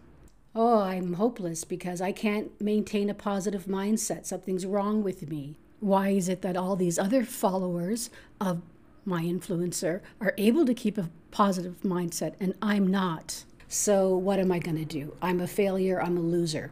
Oh, 0.54 0.80
I'm 0.80 1.14
hopeless 1.14 1.64
because 1.64 2.00
I 2.00 2.12
can't 2.12 2.60
maintain 2.60 3.10
a 3.10 3.14
positive 3.14 3.64
mindset. 3.64 4.26
Something's 4.26 4.66
wrong 4.66 5.02
with 5.02 5.28
me. 5.28 5.58
Why 5.80 6.10
is 6.10 6.28
it 6.28 6.42
that 6.42 6.56
all 6.56 6.76
these 6.76 6.98
other 6.98 7.24
followers 7.24 8.08
of 8.40 8.62
my 9.04 9.22
influencer 9.24 10.00
are 10.20 10.34
able 10.38 10.64
to 10.64 10.74
keep 10.74 10.96
a 10.96 11.10
positive 11.30 11.80
mindset 11.82 12.34
and 12.38 12.54
I'm 12.62 12.86
not? 12.86 13.44
So, 13.66 14.16
what 14.16 14.38
am 14.38 14.52
I 14.52 14.60
going 14.60 14.76
to 14.76 14.84
do? 14.84 15.16
I'm 15.20 15.40
a 15.40 15.48
failure, 15.48 16.00
I'm 16.00 16.16
a 16.16 16.20
loser. 16.20 16.70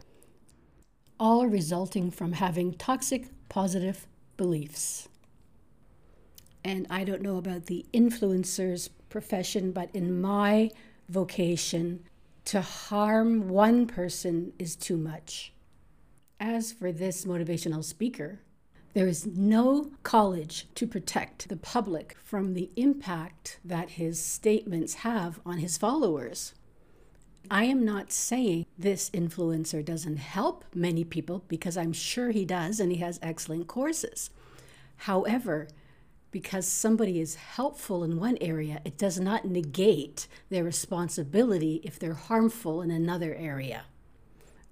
All 1.19 1.47
resulting 1.47 2.09
from 2.09 2.33
having 2.33 2.73
toxic 2.73 3.27
positive 3.49 4.07
beliefs 4.37 5.09
and 6.63 6.87
I 6.89 7.03
don't 7.03 7.21
know 7.21 7.37
about 7.37 7.65
the 7.65 7.85
influencer's 7.93 8.87
profession, 9.09 9.71
but 9.71 9.89
in 9.93 10.21
my 10.21 10.71
vocation, 11.09 12.03
to 12.45 12.61
harm 12.61 13.49
one 13.49 13.85
person 13.87 14.53
is 14.59 14.75
too 14.75 14.97
much. 14.97 15.53
As 16.39 16.71
for 16.71 16.91
this 16.91 17.25
motivational 17.25 17.83
speaker, 17.83 18.39
there 18.93 19.07
is 19.07 19.25
no 19.25 19.91
college 20.03 20.67
to 20.75 20.85
protect 20.85 21.49
the 21.49 21.57
public 21.57 22.15
from 22.23 22.53
the 22.53 22.69
impact 22.75 23.59
that 23.65 23.91
his 23.91 24.23
statements 24.23 24.95
have 24.95 25.39
on 25.45 25.57
his 25.57 25.77
followers. 25.77 26.53
I 27.49 27.65
am 27.65 27.83
not 27.83 28.11
saying 28.11 28.65
this 28.77 29.09
influencer 29.09 29.83
doesn't 29.83 30.17
help 30.17 30.63
many 30.73 31.03
people 31.03 31.43
because 31.47 31.75
I'm 31.75 31.93
sure 31.93 32.31
he 32.31 32.45
does 32.45 32.79
and 32.79 32.91
he 32.91 32.99
has 32.99 33.19
excellent 33.21 33.67
courses. 33.67 34.29
However, 34.97 35.67
because 36.33 36.67
somebody 36.67 37.21
is 37.21 37.35
helpful 37.35 38.03
in 38.03 38.19
one 38.19 38.37
area, 38.41 38.81
it 38.83 38.97
does 38.97 39.19
not 39.19 39.45
negate 39.45 40.27
their 40.49 40.63
responsibility 40.63 41.79
if 41.83 41.97
they're 41.97 42.15
harmful 42.15 42.81
in 42.81 42.89
another 42.91 43.35
area. 43.35 43.83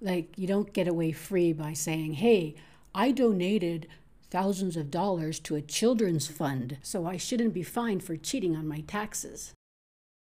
Like, 0.00 0.36
you 0.36 0.48
don't 0.48 0.72
get 0.72 0.88
away 0.88 1.12
free 1.12 1.52
by 1.52 1.72
saying, 1.72 2.14
hey, 2.14 2.56
I 2.94 3.12
donated 3.12 3.86
thousands 4.28 4.76
of 4.76 4.90
dollars 4.90 5.38
to 5.40 5.54
a 5.54 5.62
children's 5.62 6.26
fund, 6.26 6.78
so 6.82 7.06
I 7.06 7.16
shouldn't 7.16 7.54
be 7.54 7.62
fined 7.62 8.02
for 8.02 8.16
cheating 8.16 8.56
on 8.56 8.66
my 8.66 8.80
taxes. 8.80 9.54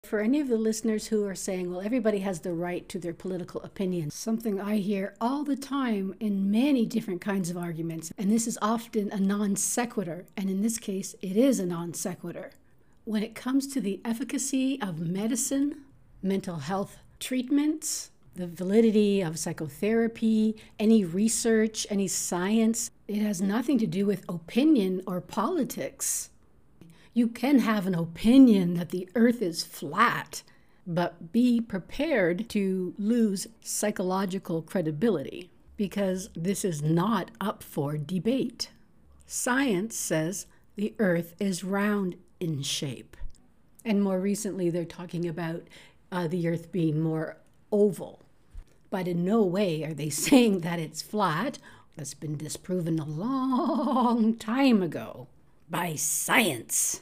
For 0.06 0.20
any 0.20 0.40
of 0.40 0.50
the 0.50 0.58
listeners 0.58 1.08
who 1.08 1.26
are 1.26 1.34
saying, 1.34 1.72
well, 1.72 1.82
everybody 1.82 2.20
has 2.20 2.42
the 2.42 2.54
right 2.54 2.88
to 2.90 3.00
their 3.00 3.14
political 3.14 3.60
opinion, 3.64 4.12
something 4.12 4.62
I 4.62 4.78
hear 4.78 5.16
all 5.20 5.44
the 5.44 5.56
time 5.56 6.14
in 6.20 6.52
many 6.52 6.86
different 6.86 7.22
kinds 7.22 7.50
of 7.50 7.58
arguments, 7.58 8.14
and 8.16 8.32
this 8.32 8.46
is 8.46 8.60
often 8.62 9.12
a 9.12 9.20
non 9.20 9.56
sequitur, 9.56 10.26
and 10.38 10.48
in 10.48 10.62
this 10.62 10.78
case, 10.78 11.16
it 11.24 11.36
is 11.36 11.60
a 11.60 11.66
non 11.66 11.96
sequitur. 11.96 12.52
When 13.06 13.24
it 13.24 13.34
comes 13.34 13.66
to 13.74 13.82
the 13.82 14.00
efficacy 14.06 14.80
of 14.80 15.00
medicine, 15.00 15.78
mental 16.22 16.58
health 16.58 16.98
treatments, 17.20 18.12
the 18.36 18.46
validity 18.46 19.22
of 19.22 19.40
psychotherapy, 19.40 20.56
any 20.78 21.04
research, 21.04 21.88
any 21.90 22.08
science, 22.08 22.92
it 23.08 23.24
has 23.24 23.42
nothing 23.42 23.80
to 23.80 23.88
do 23.88 24.06
with 24.06 24.24
opinion 24.30 25.02
or 25.08 25.20
politics. 25.20 26.30
You 27.18 27.30
can 27.30 27.60
have 27.60 27.88
an 27.88 27.96
opinion 27.96 28.74
that 28.74 28.90
the 28.90 29.08
earth 29.16 29.42
is 29.42 29.64
flat, 29.64 30.44
but 30.86 31.32
be 31.32 31.62
prepared 31.62 32.50
to 32.50 32.94
lose 32.98 33.48
psychological 33.62 34.62
credibility 34.62 35.50
because 35.78 36.30
this 36.36 36.66
is 36.66 36.82
not 36.82 37.32
up 37.40 37.64
for 37.64 37.96
debate. 37.96 38.70
Science 39.26 39.96
says 39.96 40.48
the 40.76 40.94
earth 41.00 41.36
is 41.40 41.64
round 41.64 42.18
in 42.42 42.62
shape. 42.62 43.16
And 43.86 44.04
more 44.04 44.20
recently, 44.20 44.70
they're 44.70 44.84
talking 44.84 45.26
about 45.26 45.70
uh, 46.12 46.28
the 46.28 46.50
earth 46.50 46.70
being 46.70 47.00
more 47.00 47.38
oval. 47.72 48.24
But 48.90 49.08
in 49.08 49.24
no 49.24 49.42
way 49.42 49.86
are 49.86 49.94
they 49.94 50.10
saying 50.26 50.60
that 50.60 50.80
it's 50.80 51.02
flat. 51.02 51.60
That's 51.96 52.14
been 52.14 52.36
disproven 52.36 53.00
a 53.00 53.06
long 53.06 54.36
time 54.36 54.84
ago 54.84 55.30
by 55.70 55.96
science. 55.96 57.02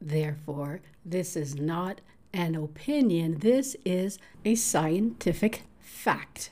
Therefore, 0.00 0.80
this 1.04 1.36
is 1.36 1.56
not 1.56 2.00
an 2.32 2.54
opinion, 2.54 3.38
this 3.38 3.76
is 3.84 4.18
a 4.44 4.54
scientific 4.54 5.62
fact. 5.80 6.50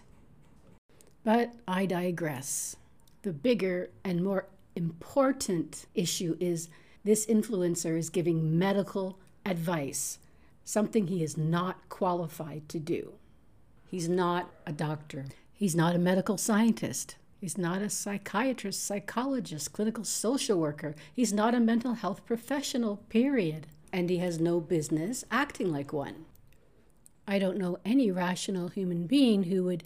But 1.25 1.53
I 1.69 1.87
digress. 1.87 2.77
The 3.23 3.33
bigger 3.33 3.91
and 4.05 4.25
more 4.25 4.47
important 4.75 5.87
issue 5.95 6.37
is 6.41 6.69
this 7.05 7.27
influencer 7.27 7.99
is 7.99 8.11
giving 8.11 8.59
medical 8.59 9.19
advice, 9.45 10.19
something 10.65 11.07
he 11.07 11.23
is 11.23 11.37
not 11.37 11.89
qualified 11.89 12.69
to 12.69 12.79
do. 12.79 13.15
He's 13.91 14.09
not 14.09 14.51
a 14.67 14.73
doctor, 14.73 15.27
he's 15.53 15.77
not 15.77 15.95
a 15.95 15.99
medical 15.99 16.37
scientist. 16.37 17.17
He's 17.47 17.57
not 17.57 17.81
a 17.81 17.89
psychiatrist, 17.89 18.85
psychologist, 18.85 19.73
clinical 19.73 20.03
social 20.03 20.59
worker. 20.59 20.97
He's 21.15 21.33
not 21.33 21.55
a 21.55 21.61
mental 21.61 21.95
health 21.95 22.27
professional, 22.27 22.97
period. 23.09 23.69
And 23.93 24.11
he 24.11 24.17
has 24.17 24.41
no 24.41 24.59
business 24.59 25.23
acting 25.31 25.71
like 25.71 25.93
one. 25.93 26.25
I 27.25 27.39
don't 27.39 27.57
know 27.57 27.79
any 27.85 28.11
rational 28.11 28.67
human 28.67 29.07
being 29.07 29.45
who 29.45 29.63
would 29.63 29.85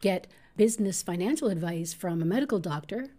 get 0.00 0.26
business 0.56 1.00
financial 1.00 1.46
advice 1.46 1.94
from 1.94 2.20
a 2.20 2.24
medical 2.24 2.58
doctor. 2.58 3.10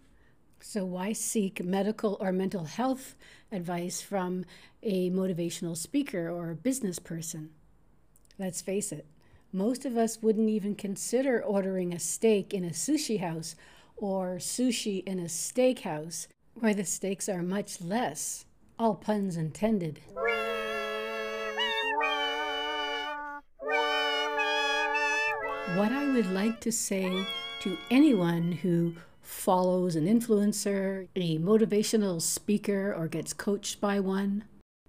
So, 0.60 0.84
why 0.84 1.14
seek 1.14 1.64
medical 1.64 2.18
or 2.20 2.30
mental 2.30 2.64
health 2.64 3.16
advice 3.50 4.02
from 4.02 4.44
a 4.82 5.08
motivational 5.08 5.74
speaker 5.74 6.28
or 6.28 6.50
a 6.50 6.54
business 6.54 6.98
person? 6.98 7.52
Let's 8.38 8.60
face 8.60 8.92
it, 8.92 9.06
most 9.50 9.86
of 9.86 9.96
us 9.96 10.20
wouldn't 10.20 10.50
even 10.50 10.74
consider 10.74 11.42
ordering 11.42 11.94
a 11.94 11.98
steak 11.98 12.52
in 12.52 12.64
a 12.64 12.70
sushi 12.70 13.20
house 13.20 13.56
or 13.98 14.36
sushi 14.36 15.04
in 15.06 15.18
a 15.18 15.24
steakhouse 15.24 16.26
where 16.54 16.74
the 16.74 16.84
steaks 16.84 17.28
are 17.28 17.42
much 17.42 17.80
less. 17.80 18.44
All 18.78 18.94
puns 18.94 19.36
intended. 19.36 20.00
What 25.76 25.92
I 25.92 26.10
would 26.12 26.30
like 26.32 26.60
to 26.62 26.72
say 26.72 27.26
to 27.60 27.78
anyone 27.90 28.52
who 28.52 28.94
follows 29.20 29.94
an 29.94 30.06
influencer, 30.06 31.08
a 31.14 31.38
motivational 31.38 32.22
speaker, 32.22 32.94
or 32.96 33.06
gets 33.06 33.32
coached 33.32 33.80
by 33.80 34.00
one, 34.00 34.44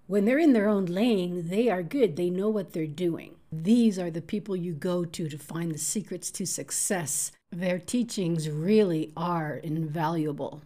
when 0.08 0.26
they're 0.26 0.40
in 0.40 0.54
their 0.54 0.68
own 0.68 0.86
lane, 0.86 1.50
they 1.50 1.70
are 1.70 1.84
good. 1.84 2.16
They 2.16 2.30
know 2.30 2.50
what 2.50 2.74
they're 2.74 2.88
doing. 2.88 3.36
These 3.52 4.00
are 4.00 4.10
the 4.10 4.22
people 4.22 4.56
you 4.56 4.74
go 4.74 5.06
to 5.06 5.30
to 5.30 5.38
find 5.38 5.72
the 5.72 5.78
secrets 5.78 6.32
to 6.32 6.48
success. 6.48 7.32
Their 7.52 7.80
teachings 7.80 8.50
really 8.50 9.12
are 9.18 9.56
invaluable. 9.56 10.62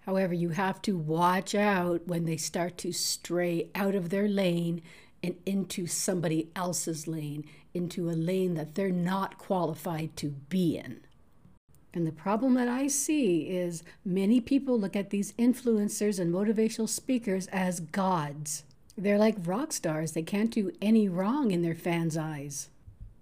However, 0.00 0.34
you 0.34 0.50
have 0.50 0.80
to 0.82 0.96
watch 0.96 1.54
out 1.54 2.06
when 2.06 2.26
they 2.26 2.36
start 2.36 2.78
to 2.78 2.92
stray 2.92 3.70
out 3.74 3.94
of 3.94 4.10
their 4.10 4.28
lane 4.28 4.82
and 5.22 5.34
into 5.44 5.86
somebody 5.86 6.48
else's 6.54 7.08
lane, 7.08 7.44
into 7.74 8.08
a 8.08 8.12
lane 8.12 8.54
that 8.54 8.74
they're 8.74 8.90
not 8.90 9.38
qualified 9.38 10.14
to 10.16 10.28
be 10.28 10.76
in. 10.76 11.00
And 11.92 12.06
the 12.06 12.12
problem 12.12 12.54
that 12.54 12.68
I 12.68 12.86
see 12.86 13.48
is 13.48 13.82
many 14.04 14.40
people 14.40 14.78
look 14.78 14.94
at 14.94 15.10
these 15.10 15.32
influencers 15.32 16.20
and 16.20 16.32
motivational 16.32 16.88
speakers 16.88 17.46
as 17.46 17.80
gods. 17.80 18.64
They're 18.96 19.18
like 19.18 19.36
rock 19.44 19.72
stars. 19.72 20.12
They 20.12 20.22
can't 20.22 20.50
do 20.50 20.72
any 20.80 21.08
wrong 21.08 21.50
in 21.50 21.62
their 21.62 21.74
fans' 21.74 22.16
eyes. 22.16 22.68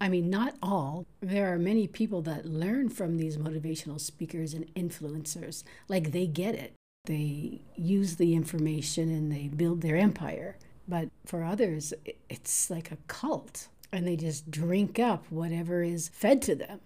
I 0.05 0.11
mean, 0.11 0.29
not 0.29 0.55
all. 0.63 1.07
There 1.23 1.51
are 1.51 1.59
many 1.59 1.89
people 1.89 2.21
that 2.23 2.45
learn 2.45 2.91
from 2.91 3.17
these 3.17 3.39
motivational 3.39 3.99
speakers 3.99 4.53
and 4.53 4.67
influencers. 4.75 5.65
Like 5.89 6.13
they 6.13 6.27
get 6.27 6.55
it. 6.55 6.75
They 7.07 7.63
use 7.75 8.17
the 8.17 8.35
information 8.35 9.09
and 9.09 9.33
they 9.33 9.49
build 9.49 9.81
their 9.81 9.97
empire. 9.97 10.59
But 10.87 11.09
for 11.25 11.43
others, 11.43 11.95
it's 12.29 12.69
like 12.69 12.93
a 12.93 12.99
cult 13.09 13.69
and 13.93 14.07
they 14.07 14.15
just 14.15 14.51
drink 14.51 14.99
up 14.99 15.25
whatever 15.31 15.83
is 15.83 16.11
fed 16.11 16.43
to 16.43 16.55
them. 16.55 16.81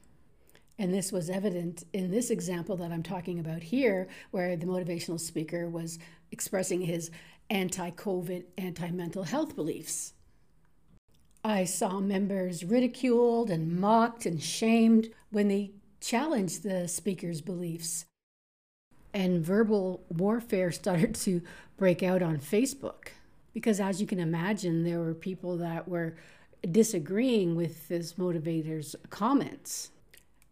And 0.79 0.95
this 0.95 1.11
was 1.11 1.29
evident 1.29 1.83
in 1.93 2.13
this 2.13 2.31
example 2.31 2.77
that 2.77 2.93
I'm 2.93 3.03
talking 3.03 3.41
about 3.41 3.65
here, 3.65 4.07
where 4.31 4.57
the 4.57 4.67
motivational 4.67 5.19
speaker 5.19 5.69
was 5.69 5.99
expressing 6.31 6.83
his 6.83 7.11
anti 7.51 7.91
COVID, 7.91 8.45
anti 8.57 8.93
mental 8.93 9.25
health 9.25 9.57
beliefs. 9.57 10.13
I 11.45 11.65
saw 11.65 12.01
members 12.01 12.65
ridiculed 12.65 13.51
and 13.51 13.79
mocked 13.79 14.27
and 14.27 14.43
shamed 14.43 15.11
when 15.31 15.49
they 15.49 15.73
challenged 16.01 16.63
the 16.63 16.89
speaker's 16.89 17.41
beliefs. 17.41 18.07
And 19.15 19.45
verbal 19.45 20.03
warfare 20.09 20.73
started 20.73 21.15
to 21.17 21.43
break 21.77 22.03
out 22.03 22.23
on 22.23 22.39
Facebook 22.39 23.09
because, 23.55 23.81
as 23.81 24.01
you 24.01 24.07
can 24.07 24.21
imagine, 24.21 24.85
there 24.85 25.01
were 25.01 25.15
people 25.15 25.57
that 25.59 25.89
were 25.89 26.17
disagreeing 26.69 27.55
with 27.55 27.89
this 27.89 28.15
motivator's 28.15 28.97
comments. 29.11 29.91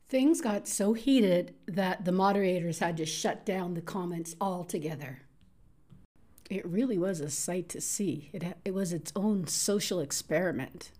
Things 0.09 0.41
got 0.41 0.69
so 0.69 0.93
heated 0.93 1.55
that 1.67 2.05
the 2.05 2.13
moderators 2.13 2.79
had 2.79 2.97
to 2.99 3.07
shut 3.07 3.45
down 3.45 3.75
the 3.75 3.81
comments 3.81 4.37
altogether 4.41 5.26
it 6.49 6.65
really 6.67 6.99
was 6.99 7.21
a 7.21 7.31
sight 7.31 7.69
to 7.71 7.81
see. 7.81 8.31
It, 8.33 8.45
it 8.65 8.75
was 8.75 8.93
its 8.93 9.13
own 9.17 9.47
social 9.47 10.01
experiment, 10.01 10.91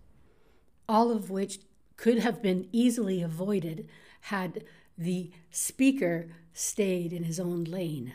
all 0.89 1.11
of 1.11 1.29
which 1.29 1.59
could 1.95 2.19
have 2.19 2.41
been 2.41 2.67
easily 2.71 3.21
avoided 3.21 3.87
had 4.21 4.63
the 4.97 5.31
speaker 5.51 6.27
stayed 6.53 7.13
in 7.13 7.23
his 7.23 7.39
own 7.39 7.63
lane. 7.63 8.13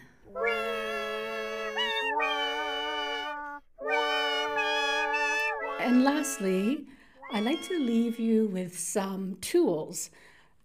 And 5.80 6.04
lastly, 6.04 6.86
I'd 7.32 7.44
like 7.44 7.62
to 7.68 7.78
leave 7.78 8.18
you 8.18 8.46
with 8.46 8.78
some 8.78 9.36
tools 9.40 10.10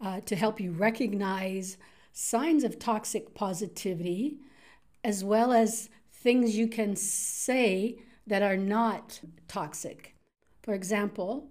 uh, 0.01 0.19
to 0.21 0.36
help 0.36 0.60
you 0.60 0.71
recognize 0.71 1.77
signs 2.13 2.63
of 2.63 2.77
toxic 2.77 3.34
positivity 3.34 4.38
as 5.03 5.23
well 5.23 5.53
as 5.53 5.89
things 6.28 6.58
you 6.58 6.68
can 6.68 6.94
say 6.94 7.98
that 8.28 8.42
are 8.42 8.58
not 8.58 9.22
toxic. 9.48 10.13
For 10.62 10.74
example, 10.74 11.48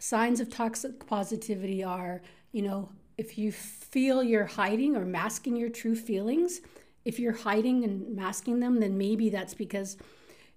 signs 0.00 0.40
of 0.40 0.50
toxic 0.50 1.06
positivity 1.06 1.84
are, 1.84 2.20
you 2.50 2.62
know, 2.62 2.90
if 3.16 3.38
you 3.38 3.52
feel 3.52 4.24
you're 4.24 4.46
hiding 4.46 4.96
or 4.96 5.04
masking 5.04 5.54
your 5.54 5.68
true 5.68 5.94
feelings, 5.94 6.60
if 7.04 7.20
you're 7.20 7.36
hiding 7.36 7.84
and 7.84 8.16
masking 8.16 8.58
them, 8.58 8.80
then 8.80 8.98
maybe 8.98 9.30
that's 9.30 9.54
because 9.54 9.96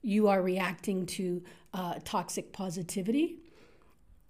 you 0.02 0.28
are 0.30 0.42
reacting 0.42 1.06
to 1.06 1.44
uh, 1.76 2.00
toxic 2.04 2.54
positivity. 2.54 3.38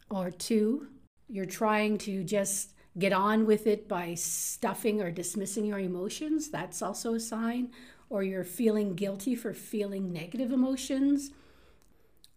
Or 0.09 0.31
two, 0.31 0.89
you're 1.29 1.45
trying 1.45 1.97
to 1.99 2.25
just 2.25 2.73
get 2.99 3.13
on 3.13 3.45
with 3.45 3.67
it 3.67 3.87
by 3.87 4.15
stuffing 4.15 5.01
or 5.01 5.11
dismissing 5.11 5.63
your 5.63 5.79
emotions. 5.79 6.49
That's 6.49 6.81
also 6.81 7.13
a 7.13 7.21
sign 7.21 7.71
or 8.09 8.23
you're 8.23 8.43
feeling 8.43 8.95
guilty 8.95 9.35
for 9.35 9.53
feeling 9.53 10.11
negative 10.11 10.51
emotions, 10.51 11.31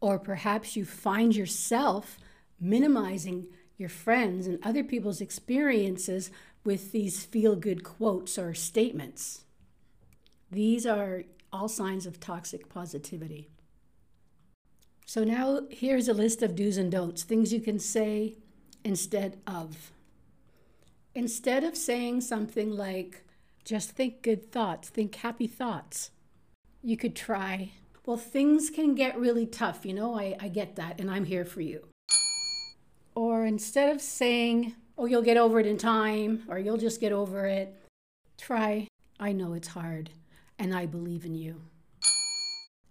or 0.00 0.18
perhaps 0.18 0.76
you 0.76 0.84
find 0.84 1.34
yourself 1.34 2.18
minimizing 2.60 3.46
your 3.76 3.88
friends 3.88 4.46
and 4.46 4.58
other 4.62 4.82
people's 4.82 5.20
experiences 5.20 6.30
with 6.64 6.92
these 6.92 7.24
feel 7.24 7.56
good 7.56 7.84
quotes 7.84 8.38
or 8.38 8.54
statements. 8.54 9.44
These 10.50 10.86
are 10.86 11.24
all 11.52 11.68
signs 11.68 12.06
of 12.06 12.20
toxic 12.20 12.68
positivity. 12.68 13.48
So 15.04 15.24
now 15.24 15.60
here's 15.70 16.08
a 16.08 16.14
list 16.14 16.42
of 16.42 16.56
do's 16.56 16.76
and 16.76 16.90
don'ts, 16.90 17.22
things 17.22 17.52
you 17.52 17.60
can 17.60 17.78
say 17.78 18.36
instead 18.84 19.38
of. 19.46 19.92
Instead 21.14 21.64
of 21.64 21.76
saying 21.76 22.22
something 22.22 22.70
like, 22.70 23.24
just 23.66 23.90
think 23.90 24.22
good 24.22 24.52
thoughts, 24.52 24.88
think 24.88 25.16
happy 25.16 25.48
thoughts, 25.48 26.12
you 26.82 26.96
could 26.96 27.16
try, 27.16 27.72
well, 28.06 28.16
things 28.16 28.70
can 28.70 28.94
get 28.94 29.18
really 29.18 29.44
tough, 29.44 29.84
you 29.84 29.92
know, 29.92 30.16
I, 30.16 30.36
I 30.40 30.46
get 30.46 30.76
that, 30.76 31.00
and 31.00 31.10
I'm 31.10 31.24
here 31.24 31.44
for 31.44 31.60
you. 31.60 31.88
Or 33.16 33.44
instead 33.44 33.92
of 33.92 34.00
saying, 34.00 34.76
oh, 34.96 35.06
you'll 35.06 35.20
get 35.20 35.36
over 35.36 35.58
it 35.58 35.66
in 35.66 35.78
time, 35.78 36.44
or 36.48 36.60
you'll 36.60 36.76
just 36.76 37.00
get 37.00 37.10
over 37.10 37.44
it, 37.46 37.74
try, 38.38 38.86
I 39.18 39.32
know 39.32 39.52
it's 39.52 39.68
hard, 39.68 40.10
and 40.60 40.72
I 40.72 40.86
believe 40.86 41.24
in 41.24 41.34
you. 41.34 41.62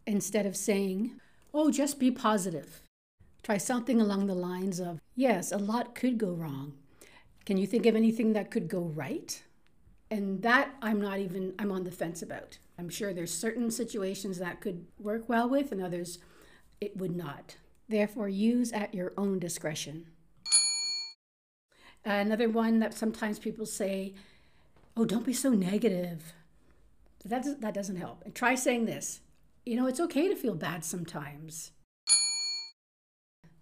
Instead 0.05 0.45
of 0.45 0.57
saying, 0.57 1.13
oh, 1.53 1.71
just 1.71 1.99
be 1.99 2.11
positive, 2.11 2.81
try 3.43 3.57
something 3.57 4.01
along 4.01 4.27
the 4.27 4.33
lines 4.33 4.81
of, 4.81 4.99
yes, 5.15 5.53
a 5.53 5.57
lot 5.57 5.95
could 5.95 6.17
go 6.17 6.33
wrong. 6.33 6.73
Can 7.45 7.55
you 7.55 7.65
think 7.65 7.85
of 7.85 7.95
anything 7.95 8.33
that 8.33 8.51
could 8.51 8.67
go 8.67 8.81
right? 8.81 9.41
And 10.11 10.41
that 10.43 10.75
I'm 10.81 11.01
not 11.01 11.19
even, 11.19 11.53
I'm 11.57 11.71
on 11.71 11.83
the 11.83 11.91
fence 11.91 12.21
about. 12.21 12.59
I'm 12.77 12.89
sure 12.89 13.13
there's 13.13 13.33
certain 13.33 13.71
situations 13.71 14.37
that 14.37 14.61
could 14.61 14.85
work 14.99 15.27
well 15.27 15.49
with, 15.49 15.71
and 15.71 15.81
others 15.81 16.19
it 16.79 16.97
would 16.97 17.15
not. 17.15 17.57
Therefore, 17.87 18.29
use 18.29 18.71
at 18.71 18.93
your 18.93 19.13
own 19.17 19.39
discretion. 19.39 20.07
Another 22.03 22.49
one 22.49 22.79
that 22.79 22.93
sometimes 22.93 23.39
people 23.39 23.65
say, 23.65 24.13
oh, 24.95 25.05
don't 25.05 25.25
be 25.25 25.33
so 25.33 25.49
negative. 25.49 26.33
That, 27.23 27.43
does, 27.43 27.57
that 27.57 27.73
doesn't 27.73 27.95
help. 27.95 28.23
And 28.23 28.35
try 28.35 28.53
saying 28.53 28.85
this 28.85 29.21
you 29.65 29.75
know, 29.75 29.87
it's 29.87 29.99
okay 29.99 30.29
to 30.29 30.35
feel 30.35 30.53
bad 30.53 30.85
sometimes. 30.85 31.71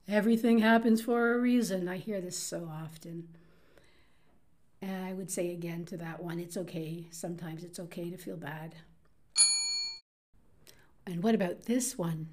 Everything 0.07 0.59
happens 0.59 1.01
for 1.01 1.33
a 1.33 1.39
reason. 1.39 1.87
I 1.87 1.97
hear 1.97 2.19
this 2.19 2.37
so 2.37 2.69
often. 2.69 3.29
And 4.83 5.05
I 5.05 5.13
would 5.13 5.31
say 5.31 5.51
again 5.51 5.85
to 5.85 5.97
that 5.97 6.21
one, 6.21 6.39
it's 6.39 6.57
okay. 6.57 7.07
Sometimes 7.09 7.63
it's 7.63 7.79
okay 7.79 8.09
to 8.09 8.17
feel 8.17 8.35
bad. 8.35 8.75
And 11.07 11.23
what 11.23 11.33
about 11.35 11.63
this 11.63 11.97
one? 11.97 12.27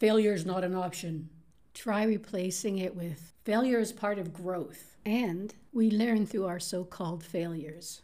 Failure 0.00 0.32
is 0.32 0.44
not 0.44 0.64
an 0.64 0.74
option. 0.74 1.28
Try 1.74 2.02
replacing 2.02 2.78
it 2.78 2.96
with 2.96 3.34
failure 3.44 3.78
is 3.78 3.92
part 3.92 4.18
of 4.18 4.32
growth, 4.32 4.96
and 5.04 5.54
we 5.72 5.88
learn 5.88 6.26
through 6.26 6.46
our 6.46 6.58
so 6.58 6.82
called 6.82 7.22
failures. 7.22 8.02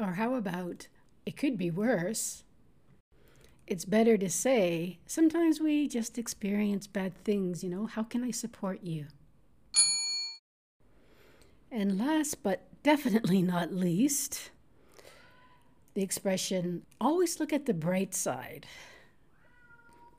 Or 0.00 0.14
how 0.14 0.34
about 0.34 0.88
it 1.24 1.36
could 1.36 1.56
be 1.56 1.70
worse? 1.70 2.42
It's 3.68 3.84
better 3.84 4.16
to 4.18 4.28
say, 4.28 4.98
sometimes 5.06 5.60
we 5.60 5.86
just 5.86 6.18
experience 6.18 6.88
bad 6.88 7.14
things, 7.22 7.62
you 7.62 7.70
know, 7.70 7.86
how 7.86 8.02
can 8.02 8.24
I 8.24 8.32
support 8.32 8.82
you? 8.82 9.06
And 11.72 11.98
last 11.98 12.42
but 12.42 12.68
definitely 12.82 13.40
not 13.40 13.72
least, 13.72 14.50
the 15.94 16.02
expression 16.02 16.82
always 17.00 17.40
look 17.40 17.50
at 17.50 17.64
the 17.64 17.72
bright 17.72 18.14
side. 18.14 18.66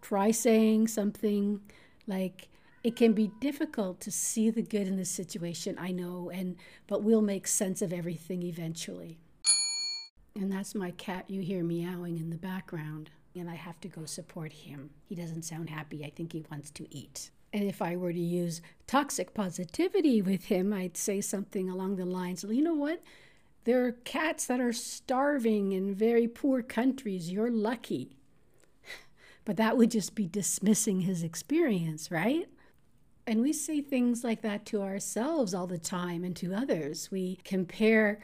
Try 0.02 0.32
saying 0.32 0.88
something 0.88 1.62
like, 2.08 2.50
it 2.84 2.96
can 2.96 3.13
be 3.13 3.28
difficult 3.39 4.02
to 4.02 4.12
see 4.12 4.50
the 4.50 4.63
good 4.63 4.88
in 4.88 4.98
the 4.98 5.06
situation, 5.06 5.78
I 5.80 5.92
know, 5.92 6.32
and 6.34 6.56
but 6.88 7.04
we'll 7.04 7.22
make 7.22 7.46
sense 7.46 7.84
of 7.84 7.94
everything 7.94 8.42
eventually. 8.42 9.20
And 10.36 10.52
that's 10.52 10.74
my 10.74 10.89
cat 10.92 11.30
you 11.30 11.42
hear 11.42 11.63
meowing 11.63 12.18
in 12.18 12.32
the 12.32 12.36
background. 12.36 13.12
And 13.36 13.50
I 13.50 13.56
have 13.56 13.80
to 13.82 13.88
go 13.88 14.06
support 14.06 14.52
him. 14.52 14.89
He 15.08 15.16
doesn't 15.16 15.44
sound 15.44 15.70
happy. 15.70 16.04
I 16.04 16.10
think 16.10 16.34
he 16.34 16.44
wants 16.52 16.72
to 16.72 16.88
eat. 16.96 17.30
And 17.54 17.70
if 17.70 17.84
I 17.84 17.96
were 17.96 18.12
to 18.12 18.20
use 18.20 18.62
toxic 18.88 19.36
positivity 19.36 20.22
with 20.24 20.46
him, 20.46 20.74
I'd 20.74 20.98
say 20.98 21.22
something 21.22 21.70
along 21.70 21.96
the 21.96 22.06
lines 22.06 22.44
you 22.50 22.63
know 22.63 22.74
what? 22.74 23.02
There 23.66 23.86
are 23.86 23.92
cats 23.92 24.48
that 24.48 24.60
are 24.60 24.74
starving 24.74 25.72
in 25.72 25.94
very 25.94 26.28
poor 26.28 26.63
countries. 26.63 27.32
You're 27.32 27.52
lucky. 27.52 28.18
But 29.46 29.58
that 29.58 29.78
would 29.78 29.92
just 29.92 30.16
be 30.16 30.26
dismissing 30.26 31.02
his 31.02 31.22
experience, 31.22 32.10
right? 32.10 32.48
And 33.28 33.42
we 33.42 33.52
say 33.52 33.82
things 33.82 34.24
like 34.24 34.42
that 34.42 34.66
to 34.68 34.82
ourselves 34.82 35.54
all 35.54 35.68
the 35.68 35.78
time 35.78 36.24
and 36.24 36.34
to 36.38 36.54
others. 36.54 37.12
We 37.12 37.39
compare 37.44 38.22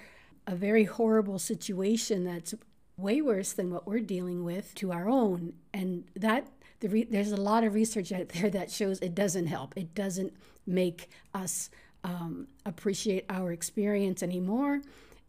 a 0.47 0.55
very 0.55 0.85
horrible 0.85 1.37
situation 1.37 2.23
that's 2.23 2.55
way 2.95 3.21
worse 3.21 3.51
than 3.51 3.69
what 3.69 3.85
we're 3.85 3.99
dealing 3.99 4.45
with 4.45 4.73
to 4.75 4.93
our 4.93 5.09
own. 5.09 5.53
And 5.73 6.05
that 6.15 6.47
the 6.79 6.89
re- 6.89 7.07
there's 7.09 7.31
a 7.31 7.37
lot 7.37 7.63
of 7.63 7.73
research 7.73 8.11
out 8.11 8.29
there 8.29 8.49
that 8.49 8.71
shows 8.71 8.99
it 8.99 9.15
doesn't 9.15 9.47
help. 9.47 9.75
It 9.75 9.93
doesn't 9.95 10.33
make 10.65 11.09
us 11.33 11.69
um, 12.03 12.47
appreciate 12.65 13.25
our 13.29 13.51
experience 13.51 14.23
anymore. 14.23 14.81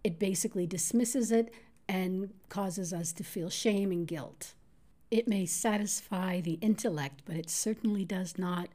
It 0.05 0.19
basically 0.19 0.67
dismisses 0.67 1.33
it 1.33 1.53
and 1.89 2.31
causes 2.49 2.93
us 2.93 3.13
to 3.15 3.25
feel 3.25 3.51
shame 3.51 3.91
and 3.91 4.07
guilt. 4.07 4.55
It 5.11 5.27
may 5.27 5.45
satisfy 5.45 6.41
the 6.41 6.59
intellect, 6.61 7.23
but 7.25 7.37
it 7.37 7.51
certainly 7.51 8.05
does 8.05 8.39
not 8.39 8.69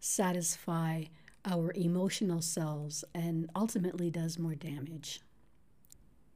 satisfy 0.00 1.04
our 1.44 1.72
emotional 1.74 2.40
selves 2.40 3.04
and 3.14 3.50
ultimately 3.54 4.10
does 4.10 4.38
more 4.38 4.54
damage. 4.54 5.20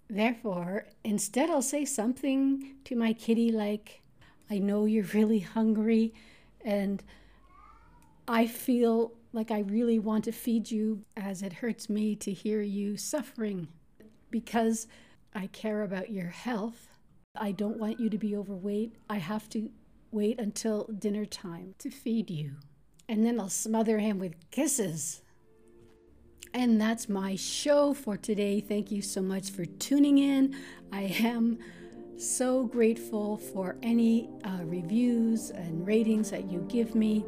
Therefore, 0.09 0.87
instead, 1.03 1.51
I'll 1.51 1.63
say 1.63 1.85
something 1.85 2.77
to 2.85 2.95
my 2.95 3.13
kitty 3.13 3.51
like, 3.51 4.03
I 4.51 4.59
know 4.59 4.85
you're 4.85 5.05
really 5.05 5.41
hungry, 5.41 6.15
and 6.65 7.03
I 8.29 8.47
feel 8.47 9.13
like 9.33 9.51
I 9.51 9.61
really 9.61 9.99
want 9.99 10.25
to 10.25 10.33
feed 10.33 10.71
you 10.71 11.05
as 11.17 11.43
it 11.43 11.53
hurts 11.55 11.89
me 11.89 12.17
to 12.17 12.33
hear 12.33 12.63
you 12.63 12.97
suffering. 12.97 13.69
Because 14.31 14.87
I 15.35 15.47
care 15.49 15.83
about 15.83 16.11
your 16.11 16.29
health, 16.29 16.89
I 17.35 17.53
don't 17.53 17.79
want 17.79 18.01
you 18.01 18.09
to 18.09 18.19
be 18.19 18.35
overweight. 18.35 18.97
I 19.11 19.19
have 19.19 19.49
to 19.51 19.71
wait 20.11 20.41
until 20.41 20.85
dinner 20.85 21.27
time 21.27 21.75
to 21.79 21.91
feed 21.91 22.31
you. 22.31 22.57
And 23.09 23.25
then 23.25 23.39
I'll 23.39 23.49
smother 23.49 23.99
him 23.99 24.19
with 24.19 24.51
kisses. 24.51 25.23
And 26.55 26.81
that's 26.81 27.09
my 27.09 27.37
show 27.37 27.93
for 27.93 28.17
today. 28.17 28.61
Thank 28.61 28.91
you 28.91 29.03
so 29.03 29.21
much 29.21 29.51
for 29.51 29.67
tuning 29.67 30.19
in. 30.19 30.57
I 30.91 31.03
am 31.03 31.59
so 32.19 32.65
grateful 32.65 33.37
for 33.37 33.77
any 33.83 34.29
uh, 34.45 34.59
reviews 34.65 35.51
and 35.51 35.87
ratings 35.87 36.31
that 36.31 36.51
you 36.51 36.65
give 36.69 36.95
me. 36.95 37.25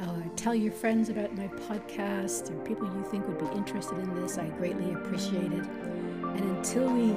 Uh, 0.00 0.22
tell 0.36 0.54
your 0.54 0.72
friends 0.72 1.08
about 1.08 1.34
my 1.36 1.46
podcast 1.48 2.50
or 2.50 2.64
people 2.64 2.86
you 2.86 3.04
think 3.10 3.26
would 3.28 3.38
be 3.38 3.56
interested 3.56 3.98
in 3.98 4.14
this. 4.14 4.38
I 4.38 4.46
greatly 4.50 4.92
appreciate 4.92 5.52
it. 5.52 5.64
And 5.64 6.40
until 6.40 6.90
we 6.90 7.12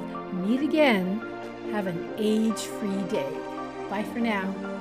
meet 0.46 0.60
again, 0.60 1.20
have 1.72 1.86
an 1.86 2.14
age 2.18 2.60
free 2.60 3.02
day. 3.08 3.32
Bye 3.88 4.04
for 4.12 4.18
now. 4.18 4.73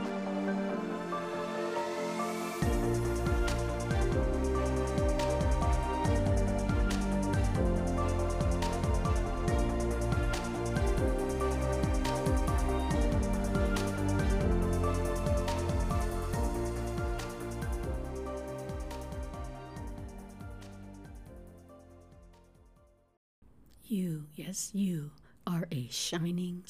You, 26.54 26.62